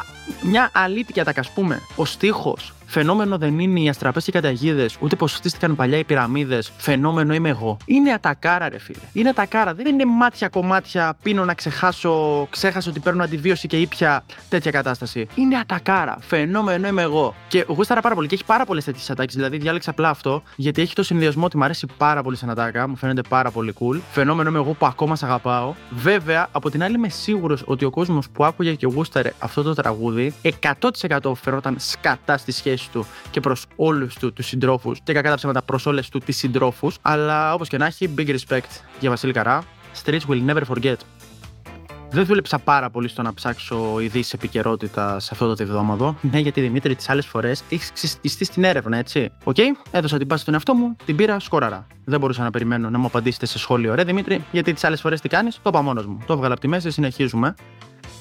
μια 0.42 0.70
αλήθεια 0.74 1.22
ατάκα, 1.22 1.40
ας 1.40 1.50
πούμε. 1.50 1.80
Ο 1.96 2.04
στίχος 2.04 2.72
Φαινόμενο 2.94 3.38
δεν 3.38 3.58
είναι 3.58 3.80
οι 3.80 3.88
αστραπές 3.88 4.24
και 4.24 4.30
οι 4.30 4.32
καταιγίδες, 4.32 4.96
ούτε 5.00 5.16
πω 5.16 5.26
χτίστηκαν 5.26 5.76
παλιά 5.76 5.98
οι 5.98 6.04
πυραμίδες. 6.04 6.72
Φαινόμενο 6.76 7.34
είμαι 7.34 7.48
εγώ. 7.48 7.76
Είναι 7.84 8.12
ατακάρα, 8.12 8.68
ρε 8.68 8.78
φίλε. 8.78 8.98
Είναι 9.12 9.28
ατακάρα. 9.28 9.74
Δεν 9.74 9.86
είναι 9.86 10.04
μάτια 10.04 10.48
κομμάτια, 10.48 11.16
πίνω 11.22 11.44
να 11.44 11.54
ξεχάσω, 11.54 12.46
ξέχασα 12.50 12.90
ότι 12.90 13.00
παίρνω 13.00 13.22
αντιβίωση 13.22 13.66
και 13.66 13.80
ήπια 13.80 14.24
τέτοια 14.48 14.70
κατάσταση. 14.70 15.26
Είναι 15.34 15.56
ατακάρα. 15.56 16.18
Φαινόμενο 16.20 16.88
είμαι 16.88 17.02
εγώ. 17.02 17.34
Και 17.48 17.64
γούσταρα 17.68 18.00
πάρα 18.00 18.14
πολύ 18.14 18.28
και 18.28 18.34
έχει 18.34 18.44
πάρα 18.44 18.64
πολλές 18.64 18.84
τέτοιες 18.84 19.10
ατάκες. 19.10 19.34
Δηλαδή 19.34 19.56
διάλεξα 19.58 19.90
απλά 19.90 20.08
αυτό 20.08 20.42
γιατί 20.56 20.82
έχει 20.82 20.94
το 20.94 21.02
συνδυασμό 21.02 21.44
ότι 21.44 21.56
μου 21.56 21.64
αρέσει 21.64 21.86
πάρα 21.96 22.22
πολύ 22.22 22.36
σαν 22.36 22.50
ατάκα, 22.50 22.88
μου 22.88 22.96
φαίνεται 22.96 23.22
πάρα 23.28 23.50
πολύ 23.50 23.74
cool. 23.80 24.00
Φαινόμενο 24.12 24.48
είμαι 24.48 24.58
εγώ 24.58 24.72
που 24.72 24.86
ακόμα 24.86 25.16
σ' 25.16 25.22
αγαπάω. 25.22 25.74
Βέβαια, 25.90 26.48
από 26.52 26.70
την 26.70 26.82
άλλη 26.82 26.94
είμαι 26.94 27.08
σίγουρος 27.08 27.62
ότι 27.66 27.84
ο 27.84 27.90
κόσμος 27.90 28.30
που 28.30 28.44
άκουγε 28.44 28.74
και 28.74 28.86
γούσταρε 28.86 29.32
αυτό 29.38 29.62
το 29.62 29.74
τραγούδι 29.74 30.34
100% 31.20 31.32
φερόταν 31.34 31.76
σκατά 31.78 32.36
στη 32.36 32.52
σχέση 32.52 32.83
του 32.88 33.06
και 33.30 33.40
προς 33.40 33.66
όλους 33.76 34.14
του 34.14 34.32
τους 34.32 34.46
συντρόφους 34.46 34.98
και 35.02 35.12
κακά 35.12 35.30
τα 35.30 35.36
ψέματα 35.36 35.62
προς 35.62 35.86
όλες 35.86 36.08
του 36.08 36.18
τις 36.18 36.36
συντρόφους. 36.36 36.96
Αλλά 37.02 37.54
όπως 37.54 37.68
και 37.68 37.76
να 37.76 37.86
έχει, 37.86 38.14
big 38.18 38.28
respect 38.28 38.80
για 39.00 39.10
Βασίλη 39.10 39.32
Καρά. 39.32 39.64
Streets 40.04 40.20
will 40.28 40.44
never 40.46 40.62
forget. 40.74 40.96
Δεν 42.10 42.24
δούλεψα 42.24 42.58
πάρα 42.58 42.90
πολύ 42.90 43.08
στο 43.08 43.22
να 43.22 43.34
ψάξω 43.34 44.00
ειδήσεις 44.00 44.32
επικαιρότητα 44.32 45.20
σε 45.20 45.28
αυτό 45.32 45.46
το 45.46 45.54
εβδόμαδο. 45.54 46.16
Ναι, 46.20 46.38
γιατί 46.38 46.60
Δημήτρη, 46.60 46.94
τις 46.94 47.08
άλλες 47.08 47.26
φορές 47.26 47.62
έχεις 47.68 47.92
ξεσκιστεί 47.92 48.44
στην 48.44 48.64
έρευνα, 48.64 48.96
έτσι. 48.96 49.32
OK, 49.44 49.54
okay, 49.58 49.88
έδωσα 49.90 50.18
την 50.18 50.26
πάσα 50.26 50.42
στον 50.42 50.54
εαυτό 50.54 50.74
μου, 50.74 50.96
την 51.04 51.16
πήρα, 51.16 51.40
σκόραρα. 51.40 51.86
Δεν 52.04 52.20
μπορούσα 52.20 52.42
να 52.42 52.50
περιμένω 52.50 52.90
να 52.90 52.98
μου 52.98 53.06
απαντήσετε 53.06 53.46
σε 53.46 53.58
σχόλιο, 53.58 53.94
ρε 53.94 54.04
Δημήτρη, 54.04 54.44
γιατί 54.52 54.72
τις 54.72 54.84
άλλες 54.84 55.00
φορές 55.00 55.20
τι 55.20 55.28
κάνεις, 55.28 55.54
το 55.54 55.68
είπα 55.68 55.82
μόνος 55.82 56.06
μου. 56.06 56.18
Το 56.26 56.32
έβγαλα 56.32 56.52
από 56.52 56.62
τη 56.62 56.68
μέση, 56.68 56.90
συνεχίζουμε. 56.90 57.54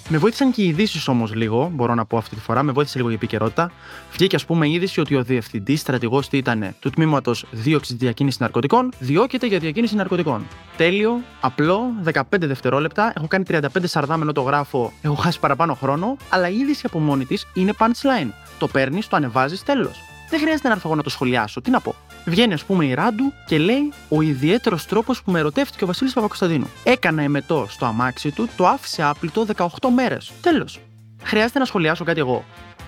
Με 0.10 0.18
βοήθησαν 0.18 0.52
και 0.52 0.62
οι 0.62 0.68
ειδήσεις 0.68 1.08
όμως 1.08 1.34
λίγο, 1.34 1.72
μπορώ 1.74 1.94
να 1.94 2.06
πω 2.06 2.18
αυτή 2.18 2.36
τη 2.36 2.42
φορά, 2.42 2.64
με 2.64 2.72
βοήθησε 2.72 2.98
λίγο 2.98 3.10
η 3.10 3.14
επικαιρότητα. 3.14 3.72
Βγήκε, 4.12 4.36
ας 4.36 4.46
πούμε, 4.46 4.68
η 4.68 4.74
είδηση 4.74 5.00
ότι 5.00 5.16
ο 5.16 5.24
διευθυντής 5.24 5.80
στρατηγός 5.80 6.30
τι 6.30 6.38
ήταν 6.38 6.76
του 6.80 6.90
τμήματος 6.90 7.46
δίωξης 7.52 7.96
διακίνησης 7.96 8.40
ναρκωτικών, 8.40 8.92
διώκεται 9.00 9.48
για 9.48 9.60
διακίνηση 9.60 9.96
ναρκωτικών. 9.96 10.48
Τέλειο, 10.78 11.22
απλό, 11.42 11.82
15 12.04 12.22
δευτερόλεπτα. 12.40 13.14
Έχω 13.16 13.28
κάνει 13.28 13.44
35 13.48 13.60
σαρδάμενο 13.84 14.32
το 14.32 14.42
γράφω, 14.42 14.94
έχω 15.02 15.16
χάσει 15.16 15.40
παραπάνω 15.40 15.74
χρόνο, 15.74 16.18
αλλά 16.30 16.50
η 16.50 16.58
είδηση 16.58 16.84
από 16.86 17.00
μόνη 17.00 17.26
της 17.26 17.48
είναι 17.54 17.74
punchline. 17.78 18.30
Το 18.60 18.68
παίρνεις, 18.68 19.08
το 19.08 19.16
ανεβάζεις, 19.16 19.64
τέλος. 19.64 20.02
Δεν 20.30 20.40
χρειάζεται 20.40 20.68
να 20.68 20.74
έρθω 20.74 20.88
εγώ 20.88 20.98
να 20.98 21.04
το 21.04 21.10
σχολιάσω. 21.10 21.62
Τι 21.62 21.70
να 21.70 21.82
πω. 21.82 21.96
Βγαίνει, 22.26 22.54
ας 22.54 22.64
πούμε, 22.64 22.86
η 22.86 22.94
Ράντου 22.94 23.34
και 23.46 23.58
λέει 23.58 23.94
ο 24.10 24.22
ιδιαίτερος 24.22 24.86
τρόπος 24.86 25.24
που 25.24 25.32
με 25.32 25.40
ερωτεύτηκε 25.40 25.84
ο 25.84 25.88
Βασίλης 25.88 26.14
Παπακοσταντίνου. 26.14 26.70
Έκανα 26.84 27.22
εμετό 27.22 27.66
στο 27.70 27.86
αμάξι 27.86 28.32
του, 28.32 28.50
το 28.56 28.68
άφησε 28.68 29.04
άπλητο 29.04 29.46
18 29.56 29.90
μέρες. 29.96 30.32
Τέλος. 30.42 30.80
Χρειάζεται 31.24 31.60
να 31.60 31.66
σχολιάσω 31.66 32.04
κάτι 32.04 32.20
εγώ. 32.20 32.46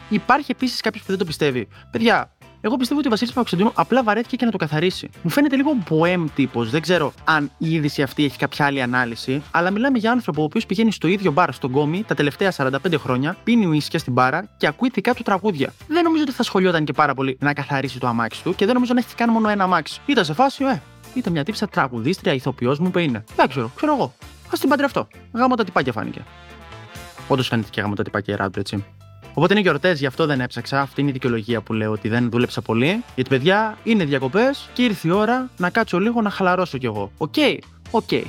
Υπάρχει 0.09 0.51
επίσης 0.51 0.81
κάποιος 0.81 1.03
που 1.03 1.09
δεν 1.09 1.17
το 1.17 1.25
πιστεύει. 1.25 1.67
Παιδιά, 1.91 2.34
εγώ 2.65 2.77
πιστεύω 2.77 2.99
ότι 2.99 3.07
ο 3.07 3.11
Βασίλη 3.11 3.29
Παπαξεντίνου 3.33 3.71
απλά 3.73 4.03
βαρέθηκε 4.03 4.35
και 4.35 4.45
να 4.45 4.51
το 4.51 4.57
καθαρίσει. 4.57 5.09
Μου 5.21 5.29
φαίνεται 5.29 5.55
λίγο 5.55 5.77
μποέμ 5.89 6.25
τύπος. 6.35 6.69
Δεν 6.69 6.81
ξέρω 6.81 7.13
αν 7.23 7.51
η 7.57 7.73
είδηση 7.73 8.01
αυτή 8.01 8.25
έχει 8.25 8.37
κάποια 8.37 8.65
άλλη 8.65 8.81
ανάλυση. 8.81 9.43
Αλλά 9.51 9.71
μιλάμε 9.71 9.97
για 9.97 10.11
άνθρωπο 10.11 10.41
ο 10.41 10.43
οποίος 10.43 10.65
πηγαίνει 10.65 10.91
στο 10.91 11.07
ίδιο 11.07 11.31
μπαρ 11.31 11.53
στον 11.53 11.71
κόμι 11.71 12.03
τα 12.07 12.15
τελευταία 12.15 12.53
45 12.57 12.69
χρόνια, 12.97 13.37
πίνει 13.43 13.65
ουίσκια 13.65 13.99
στην 13.99 14.13
μπάρα 14.13 14.49
και 14.57 14.67
ακούει 14.67 14.89
δικά 14.93 15.13
του 15.13 15.23
τραγούδια. 15.23 15.73
Δεν 15.87 16.03
νομίζω 16.03 16.23
ότι 16.23 16.31
θα 16.31 16.43
σχολιόταν 16.43 16.85
και 16.85 16.93
πάρα 16.93 17.13
πολύ 17.13 17.37
να 17.39 17.53
καθαρίσει 17.53 17.99
το 17.99 18.07
αμάξι 18.07 18.43
του 18.43 18.55
και 18.55 18.65
δεν 18.65 18.73
νομίζω 18.73 18.93
να 18.93 18.99
έχει 18.99 19.15
κάνει 19.15 19.31
μόνο 19.31 19.49
ένα 19.49 19.63
αμάξι. 19.63 20.01
Ήταν 20.05 20.25
σε 20.25 20.33
φάση, 20.33 20.63
ε, 20.63 20.81
ήταν 21.13 21.33
μια 21.33 21.43
τύψα 21.43 21.67
τραγουδίστρια, 21.67 22.33
ηθοποιός 22.33 22.79
μου 22.79 22.91
που 22.91 22.99
είναι. 22.99 23.23
Δεν 23.35 23.49
ξέρω, 23.49 23.71
ξέρω 23.75 23.93
εγώ. 23.93 24.13
Α 24.47 24.57
την 24.59 24.69
παντρευτώ. 24.69 25.07
Γαμώ 25.33 25.55
τα 25.55 25.63
τυπάκια 25.63 25.91
φάνηκε. 25.91 26.21
Όντως 27.27 27.47
φαίνεται 27.47 27.67
και 27.71 27.81
γαμώ 27.81 27.95
τα 27.95 28.03
τυπάκια 28.03 28.35
ράντου, 28.35 28.59
έτσι. 28.59 28.85
Οπότε 29.33 29.53
είναι 29.53 29.61
γιορτές, 29.61 29.99
γι' 29.99 30.05
αυτό 30.05 30.25
δεν 30.25 30.41
έψαξα. 30.41 30.81
Αυτή 30.81 31.01
είναι 31.01 31.09
η 31.09 31.13
δικαιολογία 31.13 31.61
που 31.61 31.73
λέω 31.73 31.91
ότι 31.91 32.09
δεν 32.09 32.29
δούλεψα 32.29 32.61
πολύ. 32.61 33.03
Γιατί 33.15 33.29
παιδιά 33.29 33.77
είναι 33.83 34.05
διακοπές 34.05 34.69
και 34.73 34.83
ήρθε 34.83 35.07
η 35.07 35.11
ώρα 35.11 35.49
να 35.57 35.69
κάτσω 35.69 35.99
λίγο 35.99 36.21
να 36.21 36.29
χαλαρώσω 36.29 36.77
κι 36.77 36.85
εγώ. 36.85 37.11
OK, 37.17 37.33
okay, 37.35 37.57
OK. 37.91 38.03
Okay. 38.11 38.23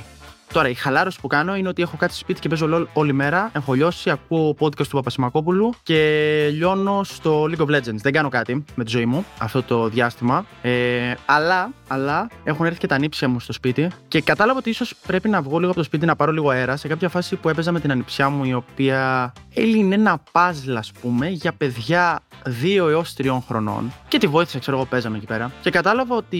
Τώρα, 0.53 0.69
η 0.69 0.73
χαλάρωση 0.73 1.19
που 1.19 1.27
κάνω 1.27 1.55
είναι 1.55 1.67
ότι 1.67 1.81
έχω 1.81 1.97
κάτσει 1.97 2.19
σπίτι 2.19 2.39
και 2.39 2.49
παίζω 2.49 2.69
LOL 2.73 2.85
όλη 2.93 3.13
μέρα. 3.13 3.49
Έχω 3.53 3.73
λιώσει, 3.73 4.09
ακούω 4.09 4.55
podcast 4.59 4.87
του 4.87 4.95
Παπασημακόπουλου 4.95 5.73
και 5.83 6.49
λιώνω 6.53 7.03
στο 7.03 7.43
League 7.43 7.65
of 7.65 7.75
Legends. 7.75 7.95
Δεν 7.95 8.11
κάνω 8.11 8.29
κάτι 8.29 8.63
με 8.75 8.83
τη 8.83 8.89
ζωή 8.89 9.05
μου 9.05 9.25
αυτό 9.37 9.63
το 9.63 9.87
διάστημα. 9.87 10.45
Ε, 10.61 11.13
αλλά, 11.25 11.71
αλλά 11.87 12.29
έχουν 12.43 12.65
έρθει 12.65 12.79
και 12.79 12.87
τα 12.87 12.97
ανίψια 12.97 13.27
μου 13.27 13.39
στο 13.39 13.53
σπίτι 13.53 13.87
και 14.07 14.21
κατάλαβα 14.21 14.59
ότι 14.59 14.69
ίσως 14.69 14.95
πρέπει 15.07 15.29
να 15.29 15.41
βγω 15.41 15.57
λίγο 15.57 15.69
από 15.69 15.79
το 15.79 15.85
σπίτι 15.85 16.05
να 16.05 16.15
πάρω 16.15 16.31
λίγο 16.31 16.49
αέρα 16.49 16.77
σε 16.77 16.87
κάποια 16.87 17.09
φάση 17.09 17.35
που 17.35 17.49
έπαιζα 17.49 17.71
με 17.71 17.79
την 17.79 17.91
ανιψιά 17.91 18.29
μου 18.29 18.43
η 18.43 18.53
οποία 18.53 19.33
έλυνε 19.53 19.95
ένα 19.95 20.23
puzzle, 20.31 20.75
ας 20.77 20.91
πούμε, 21.01 21.27
για 21.29 21.53
παιδιά 21.53 22.19
2 22.63 22.87
έως 22.89 23.13
3 23.17 23.37
χρονών. 23.47 23.91
Και 24.07 24.17
τη 24.17 24.27
βοήθησα, 24.27 24.59
ξέρω 24.59 24.77
εγώ, 24.77 24.85
παίζαμε 24.85 25.17
εκεί 25.17 25.25
πέρα. 25.25 25.51
Και 25.61 25.69
κατάλαβα 25.69 26.15
ότι 26.15 26.37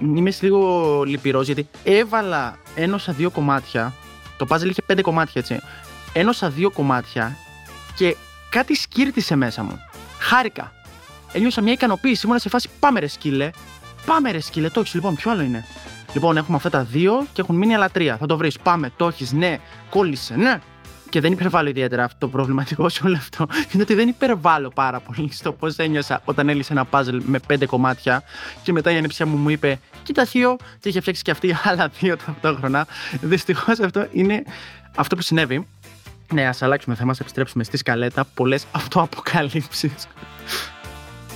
είμαι 0.00 0.32
λίγο 0.40 1.02
λυπηρός 1.06 1.46
γιατί 1.46 1.68
έβαλα 1.84 2.56
ένωσα 2.74 3.12
δύο 3.12 3.30
κομμάτια. 3.30 3.92
Το 4.36 4.46
puzzle 4.48 4.66
είχε 4.68 4.82
πέντε 4.86 5.02
κομμάτια, 5.02 5.40
έτσι. 5.40 5.60
Ένωσα 6.12 6.50
δύο 6.50 6.70
κομμάτια 6.70 7.36
και 7.96 8.16
κάτι 8.48 8.74
σκύρτησε 8.74 9.36
μέσα 9.36 9.62
μου. 9.62 9.80
Χάρηκα. 10.18 10.72
Ένιωσα 11.32 11.60
μια 11.60 11.72
ικανοποίηση. 11.72 12.26
Ήμουν 12.26 12.38
σε 12.38 12.48
φάση 12.48 12.68
πάμε 12.78 13.00
ρε 13.00 13.06
σκύλε. 13.06 13.50
Πάμε 14.06 14.30
ρε 14.30 14.40
σκύλε. 14.40 14.68
Το 14.68 14.82
λοιπόν, 14.92 15.14
ποιο 15.14 15.30
άλλο 15.30 15.42
είναι; 15.42 15.64
Λοιπόν, 16.14 16.36
έχουμε 16.36 16.56
αυτά 16.56 16.70
τα 16.70 16.82
δύο 16.82 17.26
και 17.32 17.40
έχουν 17.40 17.56
μείνει 17.56 17.74
άλλα 17.74 17.90
τρία. 17.90 18.16
Θα 18.16 18.26
το 18.26 18.36
βρεις. 18.36 18.58
Πάμε, 18.58 18.92
το 18.96 19.06
έχεις, 19.06 19.32
ναι, 19.32 19.58
κόλλησε, 19.90 20.36
ναι. 20.36 20.60
Και 21.10 21.20
δεν 21.20 21.32
υπερβάλλω 21.32 21.68
ιδιαίτερα 21.68 22.04
αυτό 22.04 22.18
το 22.18 22.28
προβληματικό 22.28 22.88
σε 22.88 23.00
όλο 23.04 23.16
αυτό. 23.16 23.46
Είναι 23.72 23.82
ότι 23.82 23.94
δεν 23.94 24.08
υπερβάλλω 24.08 24.68
πάρα 24.68 25.00
πολύ 25.00 25.32
στο 25.32 25.52
πώς 25.52 25.76
ένιωσα 25.76 26.20
όταν 26.24 26.48
έλυσε 26.48 26.72
ένα 26.72 26.86
puzzle 26.90 27.18
με 27.24 27.38
πέντε 27.38 27.66
κομμάτια. 27.66 28.22
Και 28.62 28.72
μετά 28.72 28.90
η 28.90 28.96
ανεψιά 28.96 29.26
μου 29.26 29.36
μου 29.36 29.48
είπε: 29.48 29.80
Κοίτα, 30.02 30.24
Θείο, 30.24 30.56
και 30.80 30.88
είχε 30.88 31.00
φτιάξει 31.00 31.22
και 31.22 31.30
αυτή 31.30 31.56
άλλα 31.68 31.90
δύο 32.00 32.16
ταυτόχρονα. 32.16 32.86
Δυστυχώς 33.20 33.80
αυτό 33.80 34.06
είναι 34.12 34.42
αυτό 34.96 35.16
που 35.16 35.22
συνέβη. 35.22 35.66
Ναι, 36.32 36.46
ας 36.46 36.62
αλλάξουμε 36.62 36.94
θέμα, 36.94 37.10
ας 37.10 37.20
επιστρέψουμε 37.20 37.64
στη 37.64 37.76
σκαλέτα. 37.76 38.24
Πολλές 38.34 38.66
αυτοαποκαλύψεις. 38.72 40.08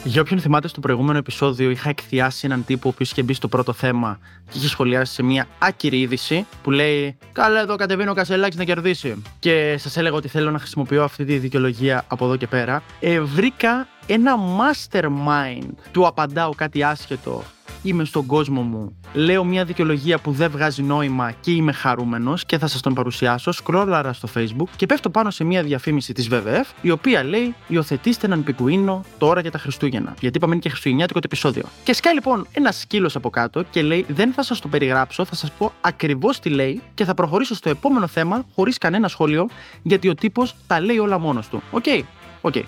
Για 0.04 0.20
όποιον 0.20 0.40
θυμάται 0.40 0.68
στο 0.68 0.80
προηγούμενο 0.80 1.18
επεισόδιο, 1.18 1.70
είχα 1.70 1.88
εκθιάσει 1.88 2.46
έναν 2.46 2.64
τύπο 2.64 2.88
ο 2.88 2.90
οποίος 2.94 3.10
είχε 3.10 3.22
μπει 3.22 3.32
στο 3.32 3.48
πρώτο 3.48 3.72
θέμα 3.72 4.18
και 4.50 4.58
είχε 4.58 4.68
σχολιάσει 4.68 5.14
σε 5.14 5.22
μια 5.22 5.46
άκυρη 5.58 6.00
είδηση 6.00 6.46
που 6.62 6.70
λέει 6.70 7.16
Καλά, 7.32 7.60
εδώ 7.60 7.76
κατεβαίνει 7.76 8.10
ο 8.10 8.14
Κασελάκης 8.14 8.58
να 8.58 8.64
κερδίσει. 8.64 9.22
Και 9.38 9.76
σας 9.78 9.96
έλεγα 9.96 10.14
ότι 10.14 10.28
θέλω 10.28 10.50
να 10.50 10.58
χρησιμοποιώ 10.58 11.04
αυτή 11.04 11.24
τη 11.24 11.38
δικαιολογία 11.38 12.04
από 12.08 12.24
εδώ 12.24 12.36
και 12.36 12.46
πέρα. 12.46 12.82
Ε, 13.00 13.20
βρήκα 13.20 13.86
ένα 14.06 14.34
mastermind 14.36 15.68
του 15.92 16.06
απαντάω 16.06 16.54
κάτι 16.54 16.82
άσχετο 16.82 17.44
είμαι 17.82 18.04
στον 18.04 18.26
κόσμο 18.26 18.62
μου, 18.62 18.96
λέω 19.12 19.44
μια 19.44 19.64
δικαιολογία 19.64 20.18
που 20.18 20.32
δεν 20.32 20.50
βγάζει 20.50 20.82
νόημα 20.82 21.32
και 21.40 21.50
είμαι 21.50 21.72
χαρούμενος 21.72 22.44
και 22.44 22.58
θα 22.58 22.66
σας 22.66 22.80
τον 22.80 22.94
παρουσιάσω. 22.94 23.52
Σκρόλαρα 23.52 24.12
στο 24.12 24.28
Facebook 24.34 24.68
και 24.76 24.86
πέφτω 24.86 25.10
πάνω 25.10 25.30
σε 25.30 25.44
μια 25.44 25.62
διαφήμιση 25.62 26.12
της 26.12 26.28
WWF 26.30 26.64
η 26.80 26.90
οποία 26.90 27.24
λέει 27.24 27.54
Υιοθετήστε 27.68 28.26
έναν 28.26 28.44
πιγκουίνο 28.44 29.04
τώρα 29.18 29.40
για 29.40 29.50
τα 29.50 29.58
Χριστούγεννα. 29.58 30.14
Γιατί 30.20 30.36
είπαμε 30.36 30.52
είναι 30.52 30.62
και 30.62 30.68
χριστουγεννιάτικο 30.68 31.20
το 31.20 31.26
επεισόδιο. 31.30 31.62
Και 31.84 31.92
σκάει 31.92 32.14
λοιπόν 32.14 32.46
ένας 32.52 32.78
σκύλος 32.78 33.16
από 33.16 33.30
κάτω 33.30 33.62
και 33.70 33.82
λέει 33.82 34.04
Δεν 34.08 34.32
θα 34.32 34.42
σας 34.42 34.60
το 34.60 34.68
περιγράψω, 34.68 35.24
θα 35.24 35.34
σας 35.34 35.50
πω 35.52 35.72
ακριβώς 35.80 36.40
τι 36.40 36.48
λέει 36.48 36.82
και 36.94 37.04
θα 37.04 37.14
προχωρήσω 37.14 37.54
στο 37.54 37.68
επόμενο 37.68 38.06
θέμα 38.06 38.44
χωρίς 38.54 38.78
κανένα 38.78 39.08
σχόλιο 39.08 39.48
γιατί 39.82 40.08
ο 40.08 40.14
τύπος 40.14 40.54
τα 40.66 40.80
λέει 40.80 40.98
όλα 40.98 41.18
μόνος 41.18 41.48
του. 41.48 41.62
OK, 41.70 41.84
okay. 41.86 42.02
OK. 42.40 42.54
Okay. 42.56 42.62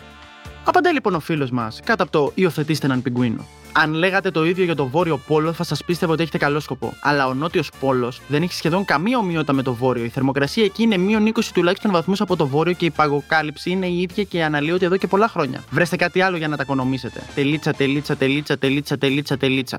Απαντάει 0.65 0.93
λοιπόν 0.93 1.15
ο 1.15 1.21
φίλος 1.21 1.51
μας 1.51 1.81
κάτω 1.85 2.03
από 2.03 2.13
το 2.13 2.33
Υιοθετήστε 2.35 2.87
έναν 2.87 3.03
πιγκουίνο. 3.03 3.47
Αν 3.73 3.93
λέγατε 3.93 4.31
το 4.31 4.45
ίδιο 4.45 4.65
για 4.65 4.75
το 4.75 4.87
βόρειο 4.87 5.19
πόλο, 5.19 5.53
θα 5.53 5.65
σας 5.65 5.85
πίστευα 5.85 6.13
ότι 6.13 6.23
έχετε 6.23 6.39
καλό 6.39 6.61
σκοπό. 6.61 6.95
Αλλά 7.01 7.27
ο 7.27 7.35
νότιος 7.35 7.71
πόλος 7.81 8.21
δεν 8.29 8.43
έχει 8.43 8.53
σχεδόν 8.53 8.85
καμία 8.85 9.19
ομοιότητα 9.19 9.53
με 9.53 9.63
το 9.63 9.75
βόρειο. 9.75 10.05
Η 10.05 10.09
θερμοκρασία 10.09 10.65
εκεί 10.65 10.83
είναι 10.83 10.97
μείον 10.97 11.33
20 11.35 11.41
τουλάχιστον 11.55 11.91
βαθμούς 11.91 12.21
από 12.21 12.37
το 12.37 12.47
βόρειο 12.47 12.73
και 12.73 12.85
η 12.85 12.91
παγοκάλυψη 12.91 13.71
είναι 13.71 13.87
η 13.87 14.01
ίδια 14.01 14.25
και 14.25 14.45
αναλύονται 14.45 14.87
εδώ 14.87 14.97
και 14.97 15.07
πολλά 15.07 15.29
χρόνια. 15.29 15.65
Βρέστε 15.71 15.97
κάτι 15.97 16.21
άλλο 16.21 16.37
για 16.37 16.49
να 16.49 16.57
τα 16.57 16.63
οικονομήσετε. 16.63 17.23
Τελίτσα, 17.35 17.73
τελίτσα, 17.73 18.17
τελίτσα, 18.17 18.59
τελίτσα, 18.59 18.99
τελίτσα, 18.99 19.37
τελίτσα. 19.37 19.79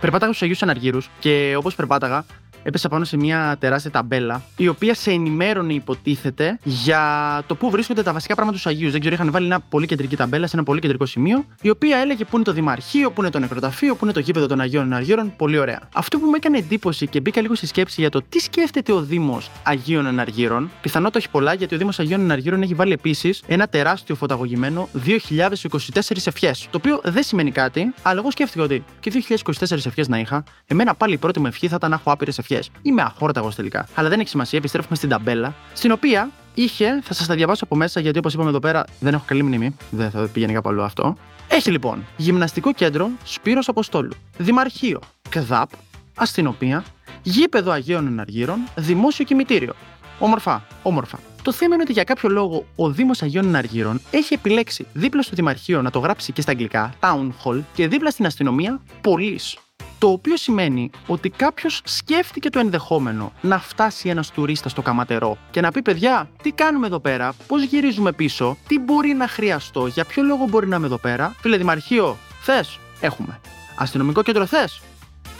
Περπάταγα 0.00 0.32
στου 0.32 0.44
Αγίου 0.44 0.56
Αναργύρου 0.60 0.98
και 1.18 1.54
όπως 1.56 1.74
περπάταγα, 1.74 2.24
έπεσα 2.64 2.88
πάνω 2.88 3.04
σε 3.04 3.16
μια 3.16 3.56
τεράστια 3.58 3.90
ταμπέλα, 3.90 4.42
η 4.56 4.68
οποία 4.68 4.94
σε 4.94 5.10
ενημέρωνε, 5.10 5.72
υποτίθεται, 5.72 6.58
για 6.62 7.02
το 7.46 7.54
πού 7.54 7.70
βρίσκονται 7.70 8.02
τα 8.02 8.12
βασικά 8.12 8.34
πράγματα 8.34 8.56
τους 8.56 8.66
Αγίους. 8.66 8.90
Δεν 8.90 9.00
ξέρω, 9.00 9.14
είχαν 9.14 9.30
βάλει 9.30 9.46
ένα 9.46 9.60
πολύ 9.60 9.86
κεντρική 9.86 10.16
ταμπέλα 10.16 10.46
σε 10.46 10.56
ένα 10.56 10.64
πολύ 10.64 10.80
κεντρικό 10.80 11.06
σημείο, 11.06 11.44
η 11.60 11.70
οποία 11.70 11.98
έλεγε 11.98 12.24
πού 12.24 12.36
είναι 12.36 12.44
το 12.44 12.52
Δημαρχείο, 12.52 13.10
πού 13.10 13.20
είναι 13.20 13.30
το 13.30 13.38
νεκροταφείο, 13.38 13.94
πού 13.94 14.04
είναι 14.04 14.12
το 14.12 14.20
γήπεδο 14.20 14.46
των 14.46 14.60
Αγίων 14.60 14.84
Εναργύρων. 14.84 15.32
Πολύ 15.36 15.58
ωραία. 15.58 15.80
Αυτό 15.94 16.18
που 16.18 16.26
μου 16.26 16.34
έκανε 16.34 16.58
εντύπωση 16.58 17.06
και 17.06 17.20
μπήκα 17.20 17.40
λίγο 17.40 17.54
στη 17.54 17.66
σκέψη 17.66 18.00
για 18.00 18.10
το 18.10 18.22
τι 18.28 18.38
σκέφτεται 18.38 18.92
ο 18.92 19.00
Δήμος 19.00 19.50
Αγίων 19.62 20.06
Εναργύρων, 20.06 20.70
πιθανότατα 20.80 21.18
όχι 21.18 21.30
πολλά, 21.30 21.54
γιατί 21.54 21.74
ο 21.74 21.78
Δήμος 21.78 21.98
Αγίων 21.98 22.20
Εναργύρων 22.20 22.62
έχει 22.62 22.74
βάλει 22.74 22.92
επίσης 22.92 23.42
ένα 23.46 23.66
τεράστιο 23.66 24.14
φωταγωγημένο 24.14 24.88
2024 25.04 26.26
ευχές. 26.26 26.68
Το 26.70 26.76
οποίο 26.76 27.00
δεν 27.04 27.22
σημαίνει 27.22 27.50
κάτι, 27.50 27.94
αλλά 28.02 28.18
εγώ 28.20 28.30
σκέφτηκα 28.30 28.64
ότι 28.64 28.84
και 29.00 29.12
2024 29.28 29.86
ευχές 29.86 30.08
να 30.08 30.18
είχα, 30.18 30.44
εμένα 30.66 30.94
πάλι 30.94 31.14
η 31.14 31.18
πρώτη 31.18 31.40
μου 31.40 31.46
ευχή 31.46 31.68
θα 31.68 31.76
ήταν 31.76 31.90
να 31.90 31.96
έχω 31.96 32.12
άπειρες 32.12 32.38
ευχές. 32.38 32.53
Είμαι 32.82 33.02
αχόρταγο 33.02 33.52
τελικά. 33.56 33.88
Αλλά 33.94 34.08
δεν 34.08 34.20
έχει 34.20 34.28
σημασία, 34.28 34.58
επιστρέφουμε 34.58 34.96
στην 34.96 35.08
ταμπέλα, 35.08 35.54
στην 35.72 35.92
οποία 35.92 36.30
είχε, 36.54 37.00
θα 37.02 37.14
σας 37.14 37.26
τα 37.26 37.34
διαβάσω 37.34 37.64
από 37.64 37.76
μέσα 37.76 38.00
γιατί 38.00 38.18
όπως 38.18 38.34
είπαμε 38.34 38.48
εδώ 38.48 38.58
πέρα 38.58 38.84
δεν 39.00 39.14
έχω 39.14 39.24
καλή 39.26 39.42
μνήμη, 39.42 39.76
δεν 39.90 40.10
θα 40.10 40.28
πηγαίνει 40.32 40.52
κάπου 40.52 40.68
αλλού 40.68 40.82
αυτό. 40.82 41.16
Έχει 41.48 41.70
λοιπόν 41.70 42.04
γυμναστικό 42.16 42.72
κέντρο 42.72 43.10
Σπύρος 43.24 43.68
Αποστόλου, 43.68 44.12
Δημαρχείο, 44.36 45.00
ΚΔΑΠ, 45.28 45.70
Αστυνοπία, 46.14 46.84
Γήπεδο 47.22 47.70
Αγίων 47.70 48.06
Εναργύρων, 48.06 48.58
Δημόσιο 48.76 49.24
Κημητήριο. 49.24 49.74
Όμορφα, 50.18 50.66
όμορφα. 50.82 51.18
Το 51.42 51.52
θέμα 51.52 51.74
είναι 51.74 51.82
ότι 51.82 51.92
για 51.92 52.04
κάποιο 52.04 52.28
λόγο 52.28 52.66
ο 52.76 52.90
Δήμος 52.90 53.22
Αγίων 53.22 53.44
Εναργύρων 53.44 54.00
έχει 54.10 54.34
επιλέξει 54.34 54.86
δίπλα 54.92 55.22
στο 55.22 55.34
Δημαρχείο 55.34 55.82
να 55.82 55.90
το 55.90 55.98
γράψει 55.98 56.32
και 56.32 56.40
στα 56.40 56.50
αγγλικά, 56.50 56.94
Town 57.00 57.28
Hall, 57.44 57.60
και 57.74 57.88
δίπλα 57.88 58.10
στην 58.10 58.26
αστυνομία, 58.26 58.80
Police. 59.02 59.63
Το 60.04 60.10
οποίο 60.10 60.36
σημαίνει 60.36 60.90
ότι 61.06 61.30
κάποιος 61.30 61.80
σκέφτηκε 61.84 62.50
το 62.50 62.58
ενδεχόμενο 62.58 63.32
να 63.40 63.58
φτάσει 63.58 64.08
ένας 64.08 64.30
τουρίστας 64.30 64.72
στο 64.72 64.82
καματερό 64.82 65.38
και 65.50 65.60
να 65.60 65.70
πει: 65.70 65.82
Παιδιά, 65.82 66.28
τι 66.42 66.50
κάνουμε 66.50 66.86
εδώ 66.86 66.98
πέρα, 66.98 67.34
πώς 67.46 67.62
γυρίζουμε 67.62 68.12
πίσω, 68.12 68.56
τι 68.68 68.78
μπορεί 68.78 69.12
να 69.12 69.28
χρειαστώ, 69.28 69.86
για 69.86 70.04
ποιο 70.04 70.22
λόγο 70.22 70.46
μπορεί 70.46 70.66
να 70.68 70.76
είμαι 70.76 70.86
εδώ 70.86 70.96
πέρα. 70.98 71.34
Φίλε 71.40 71.56
Δημαρχείο, 71.56 72.16
θες, 72.40 72.78
έχουμε. 73.00 73.40
Αστυνομικό 73.74 74.22
κέντρο 74.22 74.46
θες, 74.46 74.82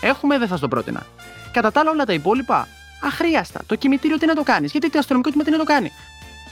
έχουμε, 0.00 0.38
δεν 0.38 0.48
θα 0.48 0.56
στο 0.56 0.68
πρότεινα. 0.68 1.06
Κατά 1.52 1.72
τα 1.72 1.80
άλλα, 1.80 1.90
όλα 1.90 2.04
τα 2.04 2.12
υπόλοιπα, 2.12 2.68
αχρίαστα. 3.02 3.60
Το 3.66 3.74
κημητήριο 3.74 4.18
τι 4.18 4.26
να 4.26 4.34
το 4.34 4.42
κάνεις, 4.42 4.70
γιατί 4.70 4.90
το 4.90 4.98
αστυνομικό 4.98 5.30
τμήμα 5.30 5.44
τι 5.44 5.50
να 5.50 5.58
το 5.58 5.64
κάνει. 5.64 5.92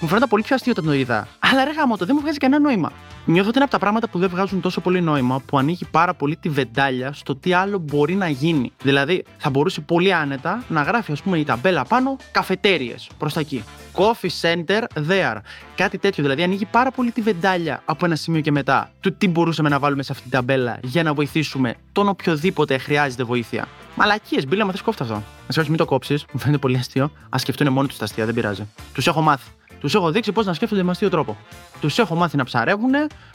Μου 0.02 0.08
φαίνεται 0.08 0.26
πολύ 0.26 0.42
πιο 0.42 0.54
αστείο 0.54 0.72
όταν 0.72 0.84
το 0.84 0.92
είδα. 0.92 1.28
Αλλά 1.38 1.64
ρε 1.64 1.72
γάμο, 1.72 1.96
το 1.96 2.04
δεν 2.04 2.14
μου 2.18 2.22
βγάζει 2.22 2.38
κανένα 2.38 2.62
νόημα. 2.62 2.92
Νιώθω 3.24 3.48
ότι 3.48 3.56
είναι 3.56 3.64
από 3.64 3.72
τα 3.72 3.78
πράγματα 3.78 4.08
που 4.08 4.18
δεν 4.18 4.28
βγάζουν 4.28 4.60
τόσο 4.60 4.80
πολύ 4.80 5.00
νόημα 5.00 5.40
που 5.46 5.58
ανοίγει 5.58 5.84
πάρα 5.90 6.14
πολύ 6.14 6.36
τη 6.36 6.48
βεντάλια 6.48 7.12
στο 7.12 7.36
τι 7.36 7.52
άλλο 7.52 7.78
μπορεί 7.78 8.14
να 8.14 8.28
γίνει. 8.28 8.72
Δηλαδή, 8.82 9.24
θα 9.38 9.50
μπορούσε 9.50 9.80
πολύ 9.80 10.14
άνετα 10.14 10.64
να 10.68 10.82
γράφει, 10.82 11.12
ας 11.12 11.22
πούμε, 11.22 11.38
η 11.38 11.44
ταμπέλα 11.44 11.84
πάνω 11.84 12.16
καφετέρειε 12.32 12.94
προς 13.18 13.32
τα 13.32 13.40
εκεί. 13.40 13.64
Coffee 13.94 14.28
center 14.40 14.82
there. 15.08 15.36
Κάτι 15.74 15.98
τέτοιο. 15.98 16.22
Δηλαδή, 16.22 16.42
ανοίγει 16.42 16.64
πάρα 16.64 16.90
πολύ 16.90 17.10
τη 17.10 17.20
βεντάλια 17.20 17.82
από 17.84 18.04
ένα 18.04 18.16
σημείο 18.16 18.40
και 18.40 18.50
μετά 18.50 18.90
του 19.00 19.16
τι 19.16 19.28
μπορούσαμε 19.28 19.68
να 19.68 19.78
βάλουμε 19.78 20.02
σε 20.02 20.12
αυτή 20.12 20.22
την 20.22 20.32
ταμπέλα 20.32 20.78
για 20.82 21.02
να 21.02 21.14
βοηθήσουμε 21.14 21.74
τον 21.92 22.08
οποιοδήποτε 22.08 22.78
χρειάζεται 22.78 23.24
βοήθεια. 23.24 23.68
Μαλακίες, 23.96 24.46
μπήλα, 24.46 24.64
μα 24.64 24.72
κόφτα 24.84 25.02
αυτό. 25.02 25.14
Α 25.14 25.54
όχι, 25.58 25.68
μην 25.68 25.78
το 25.78 25.84
κόψεις, 25.84 26.24
μου 26.32 26.38
φαίνεται 26.38 26.58
πολύ 26.58 26.76
αστείο. 26.76 27.04
Α 27.04 27.38
σκεφτούν 27.38 27.72
μόνοι 27.72 27.88
τους 27.88 27.98
τα 27.98 28.04
αστεία, 28.04 28.24
δεν 28.24 28.34
πειράζει. 28.34 28.68
Τους 28.92 29.06
έχω 29.06 29.20
μάθει. 29.20 29.50
Τους 29.82 29.94
έχω 29.94 30.10
δείξει 30.10 30.32
πώς 30.32 30.46
να 30.46 30.52
σκέφτονται 30.52 30.82
με 30.82 30.90
αστείο 30.90 31.08
τρόπο. 31.10 31.36
Τους 31.80 31.98
έχω 31.98 32.14
μάθει 32.14 32.36
να 32.36 32.44
ψαρεύουν, 32.44 32.90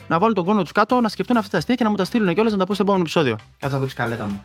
να 0.08 0.20
βάλουν 0.20 0.36
τον 0.36 0.46
κόνο 0.46 0.62
τους 0.62 0.72
κάτω, 0.72 1.02
να 1.02 1.10
σκεφτούν 1.10 1.38
αυτά 1.38 1.50
τα 1.50 1.58
αστεία 1.58 1.76
και 1.76 1.84
να 1.84 1.90
μου 1.90 1.96
τα 1.96 2.04
στείλουν 2.04 2.34
κιόλας 2.34 2.52
να 2.52 2.58
τα 2.58 2.66
πω 2.66 2.74
στο 2.74 2.84
επόμενο 2.84 3.04
επεισόδιο. 3.04 3.38
Κάτσε 3.60 3.76
να 3.76 3.82
δείξει 3.82 3.96
καλέτα 3.96 4.26
μου. 4.26 4.42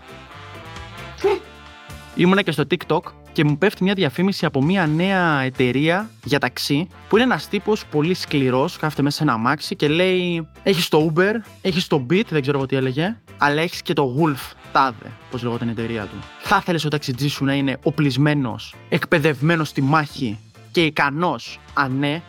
Ήμουνα 2.15 2.43
και 2.43 2.51
στο 2.51 2.65
TikTok 2.71 3.01
και 3.33 3.45
μου 3.45 3.59
πέφτει 3.59 3.83
μια 3.83 3.95
διαφήμιση 3.95 4.47
από 4.47 4.63
μια 4.63 4.87
νέα 4.87 5.41
εταιρεία 5.41 6.11
για 6.25 6.39
ταξί 6.39 6.89
που 7.09 7.17
είναι 7.17 7.25
ένας 7.25 7.49
τύπος 7.49 7.87
πολύ 7.87 8.15
σκληρός, 8.15 8.77
κάθεται 8.77 9.03
μέσα 9.03 9.17
σε 9.17 9.23
ένα 9.23 9.33
αμάξι 9.33 9.77
και 9.77 9.89
λέει: 9.89 10.49
Έχεις 10.63 10.89
το 10.89 11.13
Uber, 11.15 11.33
έχεις 11.61 11.87
το 11.87 12.07
Beat, 12.11 12.27
δεν 12.29 12.43
ξέρω 12.43 12.67
τι 12.67 12.77
έλεγε, 12.77 13.17
αλλά 13.39 13.61
έχεις 13.61 13.83
και 13.83 13.93
το 13.93 14.17
Wolf, 14.19 14.53
τάδε, 14.73 15.11
πώς 15.31 15.43
λεγόταν 15.43 15.69
η 15.69 15.71
εταιρεία 15.71 16.03
του. 16.03 16.17
Θα 16.41 16.59
ήθελε 16.61 16.79
ο 16.85 16.89
ταξιτζής 16.89 17.33
σου 17.33 17.45
να 17.45 17.55
είναι 17.55 17.79
οπλισμένος, 17.83 18.75
εκπαιδευμένος 18.89 19.69
στη 19.69 19.83
μάχη 19.83 20.39
και 20.73 20.85
ικανός, 20.85 21.61
αν 21.75 21.99
ναι, 21.99 22.23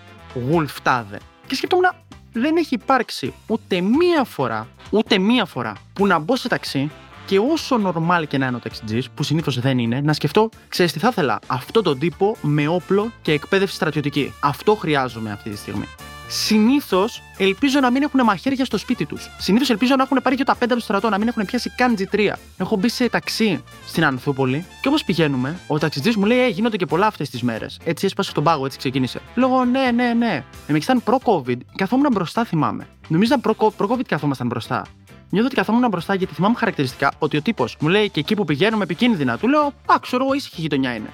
Wolf 0.52 0.78
τάδε. 0.84 1.20
Και 1.48 1.56
σκεφτόμουν, 1.56 1.90
δεν 2.34 2.58
έχει 2.58 2.74
υπάρξει 2.74 3.34
ούτε 3.48 3.82
μία 3.82 4.24
φορά, 4.24 4.68
ούτε 4.90 5.18
μία 5.18 5.46
φορά 5.46 5.74
που 5.94 6.08
να 6.08 6.20
μπω 6.20 6.36
σε 6.36 6.48
ταξί 6.48 6.92
και 7.26 7.40
όσο 7.40 7.80
normal 7.86 8.24
και 8.28 8.38
να 8.38 8.46
είναι 8.48 8.56
ο 8.56 8.60
ταξιτζής, 8.60 9.10
που 9.10 9.24
συνήθως 9.24 9.60
δεν 9.60 9.78
είναι, 9.78 10.02
να 10.02 10.14
σκεφτώ, 10.14 10.50
ξέρεις 10.68 10.92
τι 10.92 11.00
θα 11.00 11.08
ήθελα, 11.08 11.40
αυτό 11.48 11.82
τον 11.82 12.00
τύπο 12.00 12.36
με 12.42 12.68
όπλο 12.68 13.12
και 13.22 13.32
εκπαίδευση 13.32 13.76
στρατιωτική. 13.76 14.34
Αυτό 14.40 14.76
χρειάζομαι 14.76 15.32
αυτή 15.32 15.50
τη 15.50 15.58
στιγμή. 15.58 15.86
Συνήθως 16.28 17.22
ελπίζω 17.38 17.80
να 17.80 17.92
μην 17.92 18.04
έχουν 18.04 18.24
μαχαίρια 18.24 18.66
στο 18.66 18.78
σπίτι 18.78 19.06
τους. 19.06 19.30
Συνήθως 19.38 19.70
ελπίζω 19.70 19.96
να 19.96 20.04
έχουν 20.04 20.20
πάρει 20.24 20.36
και 20.36 20.44
τα 20.44 20.56
πέντε 20.56 20.74
από 20.74 20.82
το 20.82 20.86
στρατό, 20.86 21.10
να 21.10 21.18
μην 21.18 21.28
έχουν 21.28 21.46
πιάσει 21.46 21.70
καν 21.70 21.96
G3. 21.98 22.32
Έχω 22.58 22.76
μπει 22.76 22.90
σε 22.90 23.10
ταξί 23.10 23.64
στην 23.86 24.06
Ανθούπολη 24.06 24.66
και 24.82 24.88
όπως 24.88 25.04
πηγαίνουμε, 25.04 25.60
ο 25.68 25.78
ταξιτζής 25.78 26.16
μου 26.16 26.26
λέει: 26.26 26.40
Ε, 26.40 26.48
γίνονται 26.48 26.78
και 26.78 26.86
πολλά 26.86 27.08
αυτές 27.08 27.30
τις 27.30 27.42
μέρες. 27.42 27.80
Έτσι 27.84 28.06
έσπασε 28.06 28.34
τον 28.34 28.44
πάγο, 28.44 28.66
έτσι 28.66 28.78
ξεκίνησε. 28.78 29.20
Λόγω 29.36 29.66
ναι, 29.66 29.92
ναι, 29.92 30.14
ναι. 30.14 30.44
Εμεί 30.68 30.80
ήταν 30.82 31.04
προ-COVID, 31.04 31.58
καθόμουν 31.76 32.08
μπροστά, 32.12 32.44
θυμάμαι. 32.46 32.88
Νομίζω 33.08 33.36
ήταν 33.40 33.56
προ-COVID 33.56 34.06
καθόμασταν 34.08 34.48
μπροστά. 34.48 34.86
Νιώθω 35.30 35.48
ότι 35.48 35.56
καθόμουν 35.56 35.90
μπροστά 35.90 36.14
γιατί 36.16 36.34
θυμάμαι 36.34 36.56
χαρακτηριστικά 36.58 37.12
ότι 37.20 37.38
ο 37.38 37.42
τύπος 37.42 37.78
μου 37.80 37.88
λέει 37.88 38.10
και 38.10 38.20
εκεί 38.20 38.36
που 38.36 38.46
πηγαίνουμε 38.46 38.84
επικίνδυνα. 38.84 39.38
Του 39.38 39.48
λέω: 39.48 39.62
Α, 39.66 39.96
ξέρω 40.02 40.24
εγώ, 40.24 40.34
ήσυχη 40.34 40.62
γειτονιά 40.62 40.96
είναι. 40.96 41.10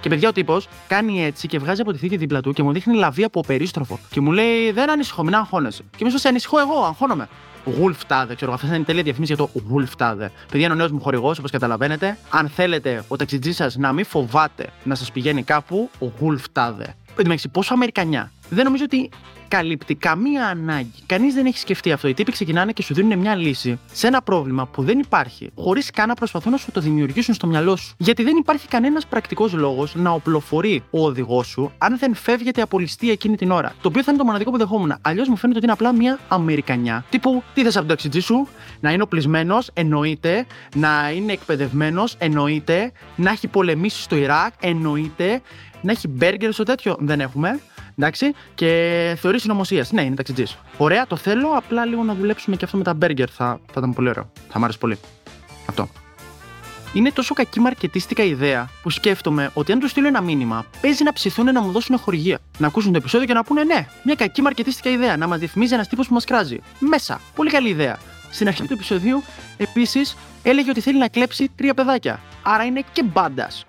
Και 0.00 0.08
παιδιά, 0.08 0.28
ο 0.28 0.32
τύπος 0.32 0.68
κάνει 0.88 1.24
έτσι 1.24 1.48
και 1.48 1.58
βγάζει 1.58 1.80
από 1.80 1.92
τη 1.92 1.98
θήκη 1.98 2.16
δίπλα 2.16 2.40
του 2.40 2.52
και 2.52 2.62
μου 2.62 2.72
δείχνει 2.72 2.94
λαβή 2.96 3.24
από 3.24 3.40
περίστροφο. 3.40 3.98
Και 4.10 4.20
μου 4.20 4.32
λέει: 4.32 4.70
Δεν 4.72 4.90
ανησυχώ, 4.90 5.22
μην 5.24 5.34
αγχώνεσαι. 5.34 5.82
Και 5.96 6.04
μισό 6.04 6.18
σε 6.18 6.28
ανησυχώ 6.28 6.58
εγώ, 6.58 6.84
αγχώνομαι. 6.84 7.28
Wolf 7.66 8.08
Tade, 8.08 8.32
ξέρω, 8.36 8.52
αυτή 8.52 8.66
είναι 8.66 8.76
η 8.76 8.82
τελεία 8.82 9.02
διαφήμιση 9.02 9.34
για 9.34 9.46
το 9.46 9.50
Wolf 9.74 10.02
Tade. 10.02 10.28
Παιδιά, 10.50 10.64
είναι 10.64 10.72
ο 10.72 10.76
νέος 10.76 10.90
μου 10.90 11.00
χορηγός, 11.00 11.38
όπως 11.38 11.50
καταλαβαίνετε. 11.50 12.18
Αν 12.30 12.48
θέλετε 12.48 13.04
ο 13.08 13.16
ταξιτζής 13.16 13.56
σας 13.56 13.76
να 13.76 13.92
μην 13.92 14.04
φοβάται 14.04 14.68
να 14.84 14.94
σας 14.94 15.12
πηγαίνει 15.12 15.42
κάπου, 15.42 15.90
ο 16.00 16.06
Wolf 16.20 16.60
Tade. 16.60 16.86
Εν 17.16 17.38
πόσο 17.52 17.74
Αμερικανιά. 17.74 18.32
Δεν 18.48 18.64
νομίζω 18.64 18.84
ότι 18.84 19.10
καλύπτει 19.50 19.94
καμία 19.94 20.46
ανάγκη. 20.46 20.92
Κανείς 21.06 21.34
δεν 21.34 21.46
έχει 21.46 21.58
σκεφτεί 21.58 21.92
αυτό. 21.92 22.08
Οι 22.08 22.14
τύποι 22.14 22.32
ξεκινάνε 22.32 22.72
και 22.72 22.82
σου 22.82 22.94
δίνουν 22.94 23.18
μια 23.18 23.34
λύση 23.34 23.78
σε 23.92 24.06
ένα 24.06 24.22
πρόβλημα 24.22 24.66
που 24.66 24.82
δεν 24.82 24.98
υπάρχει, 24.98 25.50
χωρίς 25.54 25.90
καν 25.90 26.08
να 26.08 26.14
προσπαθούν 26.14 26.52
να 26.52 26.58
σου 26.58 26.72
το 26.72 26.80
δημιουργήσουν 26.80 27.34
στο 27.34 27.46
μυαλό 27.46 27.76
σου. 27.76 27.94
Γιατί 27.98 28.22
δεν 28.22 28.36
υπάρχει 28.36 28.68
κανένας 28.68 29.06
πρακτικός 29.06 29.52
λόγος 29.52 29.94
να 29.94 30.10
οπλοφορεί 30.10 30.82
ο 30.90 31.04
οδηγός 31.04 31.46
σου 31.46 31.72
αν 31.78 31.98
δεν 31.98 32.14
φεύγεται 32.14 32.62
από 32.62 32.78
ληστεία 32.78 33.12
εκείνη 33.12 33.36
την 33.36 33.50
ώρα. 33.50 33.74
Το 33.82 33.88
οποίο 33.88 34.02
θα 34.02 34.10
είναι 34.10 34.20
το 34.20 34.26
μοναδικό 34.26 34.50
που 34.50 34.58
δεχόμουν. 34.58 34.94
Αλλιώς 35.00 35.28
μου 35.28 35.36
φαίνεται 35.36 35.58
ότι 35.58 35.66
είναι 35.66 35.74
απλά 35.74 35.92
μια 35.92 36.18
Αμερικανιά. 36.28 37.04
Τύπου, 37.10 37.42
τι 37.54 37.62
θες 37.62 37.76
από 37.76 37.84
το 37.84 37.90
ταξιτζή 37.90 38.20
σου, 38.20 38.48
να 38.80 38.92
είναι 38.92 39.02
οπλισμένος, 39.02 39.70
εννοείται, 39.74 40.46
να 40.74 41.10
είναι 41.16 41.32
εκπαιδευμένος, 41.32 42.14
εννοείται, 42.18 42.92
να 43.16 43.30
έχει 43.30 43.48
πολεμήσεις 43.48 44.02
στο 44.02 44.16
Ιράκ, 44.16 44.52
εννοείται, 44.60 45.40
να 45.82 45.92
έχει 45.92 46.08
μπέργκερ 46.08 46.52
στο 46.52 46.62
τέτοιο. 46.62 46.96
Δεν 47.00 47.20
έχουμε. 47.20 47.60
Εντάξει, 48.00 48.34
και 48.54 48.68
θεωρείς 49.20 49.42
συνωμοσία. 49.42 49.86
Ναι, 49.90 50.02
είναι 50.02 50.14
ταξιτζής. 50.14 50.58
Ωραία, 50.76 51.06
το 51.06 51.16
θέλω. 51.16 51.48
Απλά 51.48 51.84
λίγο 51.84 52.02
να 52.02 52.14
δουλέψουμε 52.14 52.56
και 52.56 52.64
αυτό 52.64 52.76
με 52.76 52.82
τα 52.82 52.94
μπέργκερ. 52.94 53.28
Θα, 53.32 53.60
θα 53.66 53.74
ήταν 53.76 53.92
πολύ 53.92 54.08
ωραίο. 54.08 54.32
Θα 54.48 54.58
μ' 54.58 54.64
άρεσε 54.64 54.78
πολύ. 54.78 54.98
Αυτό. 55.66 55.88
Είναι 56.92 57.10
τόσο 57.10 57.34
κακή 57.34 57.60
μαρκετίστικα 57.60 58.22
ιδέα 58.22 58.68
που 58.82 58.90
σκέφτομαι 58.90 59.50
ότι 59.54 59.72
αν 59.72 59.78
τους 59.78 59.90
στείλω 59.90 60.06
ένα 60.06 60.20
μήνυμα, 60.20 60.66
παίζει 60.80 61.02
να 61.02 61.12
ψηθούν 61.12 61.44
να 61.44 61.62
μου 61.62 61.70
δώσουν 61.70 61.98
χορηγία. 61.98 62.38
Να 62.58 62.66
ακούσουν 62.66 62.92
το 62.92 62.98
επεισόδιο 62.98 63.26
και 63.26 63.32
να 63.32 63.44
πούνε 63.44 63.64
ναι, 63.64 63.86
μια 64.04 64.14
κακή 64.14 64.42
μαρκετίστικα 64.42 64.90
ιδέα. 64.90 65.16
Να 65.16 65.26
μας 65.26 65.38
διαφημίζει 65.38 65.74
ένας 65.74 65.88
τύπος 65.88 66.08
που 66.08 66.14
μας 66.14 66.24
κράζει. 66.24 66.58
Μέσα. 66.78 67.20
Πολύ 67.34 67.50
καλή 67.50 67.68
ιδέα. 67.68 67.98
Στην 68.30 68.48
αρχή 68.48 68.62
του 68.66 68.72
επεισοδίου, 68.72 69.22
επίσης, 69.56 70.16
έλεγε 70.42 70.70
ότι 70.70 70.80
θέλει 70.80 70.98
να 70.98 71.08
κλέψει 71.08 71.50
τρία 71.56 71.74
παιδάκια. 71.74 72.20
Άρα 72.42 72.64
είναι 72.64 72.84
και 72.92 73.02
μπάντας. 73.02 73.64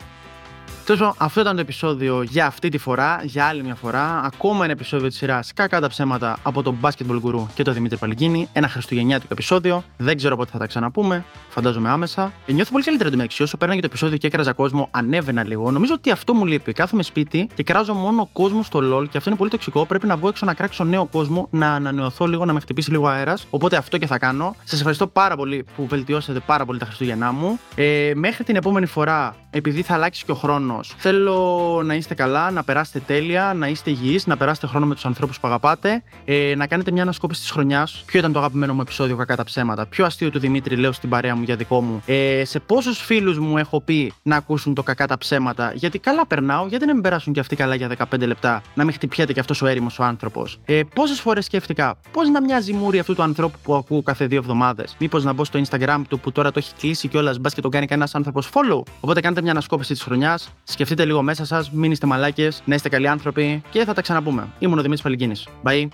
Τέλος 0.85 1.13
αυτό 1.17 1.41
ήταν 1.41 1.55
το 1.55 1.61
επεισόδιο 1.61 2.21
για 2.21 2.45
αυτή 2.45 2.69
τη 2.69 2.77
φορά, 2.77 3.21
για 3.23 3.45
άλλη 3.45 3.63
μια 3.63 3.75
φορά. 3.75 4.21
Ακόμα 4.23 4.63
ένα 4.63 4.73
επεισόδιο 4.73 5.07
της 5.07 5.17
σειράς 5.17 5.53
Κακά 5.53 5.79
τα 5.79 5.87
ψέματα 5.87 6.37
από 6.43 6.61
τον 6.63 6.77
Basketball 6.81 7.21
Guru 7.23 7.45
και 7.53 7.63
τον 7.63 7.73
Δημήτρη 7.73 7.97
Παλικίνη. 7.97 8.49
Ένα 8.53 8.67
χριστουγεννιάτικο 8.67 9.33
επεισόδιο. 9.33 9.83
Δεν 9.97 10.17
ξέρω 10.17 10.35
πότε 10.35 10.51
θα 10.51 10.57
τα 10.57 10.65
ξαναπούμε. 10.65 11.25
Φαντάζομαι 11.49 11.89
άμεσα. 11.89 12.31
Ε, 12.45 12.51
νιώθω 12.51 12.71
πολύ 12.71 12.83
καλύτερα 12.83 13.09
μεταξύ. 13.09 13.43
Όσο 13.43 13.57
πέρναγε 13.57 13.79
το 13.79 13.87
επεισόδιο 13.89 14.17
και 14.17 14.27
έκραζα 14.27 14.53
κόσμο, 14.53 14.87
ανέβαινα 14.91 15.43
λίγο. 15.43 15.71
Νομίζω 15.71 15.93
ότι 15.93 16.11
αυτό 16.11 16.33
μου 16.33 16.45
λείπει. 16.45 16.73
Κάθομαι 16.73 17.03
σπίτι 17.03 17.49
και 17.53 17.63
κράζω 17.63 17.93
μόνο 17.93 18.29
κόσμο 18.33 18.63
στο 18.63 18.79
LOL 18.79 19.09
και 19.09 19.17
αυτό 19.17 19.29
είναι 19.29 19.37
πολύ 19.37 19.49
τοξικό. 19.49 19.85
Πρέπει 19.85 20.07
να 20.07 20.17
βγω 20.17 20.27
έξω 20.27 20.45
να 20.45 20.53
κράξω 20.53 20.83
νέο 20.83 21.05
κόσμο, 21.05 21.47
να 21.51 21.73
ανανεωθώ 21.73 22.25
λίγο, 22.25 22.45
να 22.45 22.53
με 22.53 22.59
χτυπήσει 22.59 22.91
λίγο 22.91 23.07
αέρας. 23.07 23.47
Οπότε 23.49 23.75
αυτό 23.75 23.97
και 23.97 24.07
θα 24.07 24.17
κάνω. 24.17 24.55
Σας 24.63 24.77
ευχαριστώ 24.77 25.07
πάρα 25.07 25.35
πολύ 25.35 25.65
που 25.75 25.87
βελτιώσατε 25.87 26.39
πάρα 26.39 26.65
πολύ 26.65 26.79
τα 26.79 26.85
Χριστούγεννά 26.85 27.31
μου. 27.31 27.59
Ε, 27.75 28.11
μέχρι 28.15 28.43
την 28.43 28.55
επόμενη 28.55 28.85
φορά, 28.85 29.35
επειδή 29.49 29.81
θα 29.81 29.93
αλλάξει 29.93 30.25
και 30.25 30.31
ο 30.31 30.35
χρόνος, 30.35 30.70
Θέλω 30.97 31.81
να 31.85 31.93
είστε 31.93 32.13
καλά, 32.13 32.51
να 32.51 32.63
περάσετε 32.63 32.99
τέλεια, 32.99 33.53
να 33.55 33.67
είστε 33.67 33.89
υγιείς, 33.89 34.27
να 34.27 34.37
περάσετε 34.37 34.67
χρόνο 34.67 34.85
με 34.85 34.93
τους 34.93 35.05
ανθρώπους 35.05 35.39
που 35.39 35.47
αγαπάτε, 35.47 36.03
ε, 36.25 36.53
να 36.55 36.67
κάνετε 36.67 36.91
μια 36.91 37.01
ανασκόπηση 37.01 37.41
της 37.41 37.51
χρονιάς. 37.51 38.03
Ποιο 38.05 38.19
ήταν 38.19 38.31
το 38.31 38.39
αγαπημένο 38.39 38.73
μου 38.73 38.81
επεισόδιο 38.81 39.15
κακά 39.15 39.35
τα 39.35 39.43
ψέματα, 39.43 39.85
ποιο 39.85 40.05
αστείο 40.05 40.29
του 40.29 40.39
Δημήτρη 40.39 40.75
λέω 40.75 40.91
στην 40.91 41.09
παρέα 41.09 41.35
μου 41.35 41.43
για 41.43 41.55
δικό 41.55 41.81
μου, 41.81 42.01
ε, 42.05 42.41
σε 42.45 42.59
πόσους 42.59 42.99
φίλους 42.99 43.39
μου 43.39 43.57
έχω 43.57 43.81
πει 43.81 44.13
να 44.21 44.35
ακούσουν 44.35 44.73
το 44.73 44.83
κακά 44.83 45.07
τα 45.07 45.17
ψέματα, 45.17 45.71
γιατί 45.75 45.99
καλά 45.99 46.25
περνάω, 46.27 46.67
γιατί 46.67 46.85
να 46.85 46.93
μην 46.93 47.01
περάσουν 47.01 47.33
και 47.33 47.39
αυτοί 47.39 47.55
καλά 47.55 47.75
για 47.75 47.87
15 47.87 48.25
λεπτά, 48.25 48.61
να 48.73 48.83
μην 48.83 48.93
χτυπιέται 48.93 49.33
και 49.33 49.39
αυτός 49.39 49.61
ο 49.61 49.67
έρημος 49.67 49.99
ο 49.99 50.03
άνθρωπος. 50.03 50.59
Ε, 50.65 50.81
Πόσες 50.95 51.19
φορές 51.19 51.45
σκέφτηκα, 51.45 51.97
πώς 52.11 52.29
να 52.29 52.41
μοιάζει 52.41 52.71
η 52.71 52.73
μούρη 52.73 52.99
αυτού 52.99 53.15
του 53.15 53.23
ανθρώπου 53.23 53.57
που 53.63 53.75
ακούω 53.75 54.01
κάθε 54.03 54.25
δύο 54.25 54.37
εβδομάδες. 54.37 54.95
Μήπως 54.99 55.23
να 55.23 55.33
μπω 55.33 55.43
στο 55.43 55.61
Instagram 55.65 56.01
του 56.09 56.19
που 56.19 56.31
τώρα 56.31 56.51
το 56.51 56.59
έχει 56.59 56.73
κλείσει 56.79 57.07
κιόλας, 57.07 57.39
μπας 57.39 57.53
και 57.53 57.61
το 57.61 57.69
κάνει 57.69 57.85
κανένας 57.85 58.15
άνθρωπος 58.15 58.49
follow. 58.53 58.81
Οπότε 58.99 59.21
κάντε 59.21 59.41
μια 59.41 59.51
ανασκόπηση 59.51 59.93
της 59.93 60.01
χρονιάς, 60.01 60.49
σκεφτείτε 60.71 61.05
λίγο 61.05 61.21
μέσα 61.21 61.45
σας, 61.45 61.71
μην 61.71 61.91
είστε 61.91 62.07
μαλάκες, 62.07 62.61
να 62.65 62.75
είστε 62.75 62.89
καλοί 62.89 63.07
άνθρωποι 63.07 63.61
και 63.69 63.85
θα 63.85 63.93
τα 63.93 64.01
ξαναπούμε. 64.01 64.47
Ήμουν 64.59 64.77
ο 64.77 64.81
Δημήτρης 64.81 65.03
Παλικίνης. 65.03 65.47
Bye. 65.63 65.87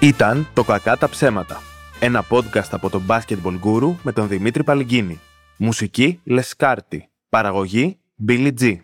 Ήταν 0.00 0.48
το 0.54 0.64
Κακά 0.64 0.96
τα 0.96 1.08
ψέματα. 1.08 1.62
Ένα 2.00 2.24
podcast 2.30 2.68
από 2.70 2.90
τον 2.90 3.02
Basketball 3.08 3.58
Guru 3.64 3.94
με 4.02 4.12
τον 4.12 4.28
Δημήτρη 4.28 4.64
Παλικίνη. 4.64 5.20
Μουσική 5.58 6.20
Λεσκάρτη. 6.24 7.08
Παραγωγή 7.28 7.98
Billy 8.28 8.52
G. 8.60 8.76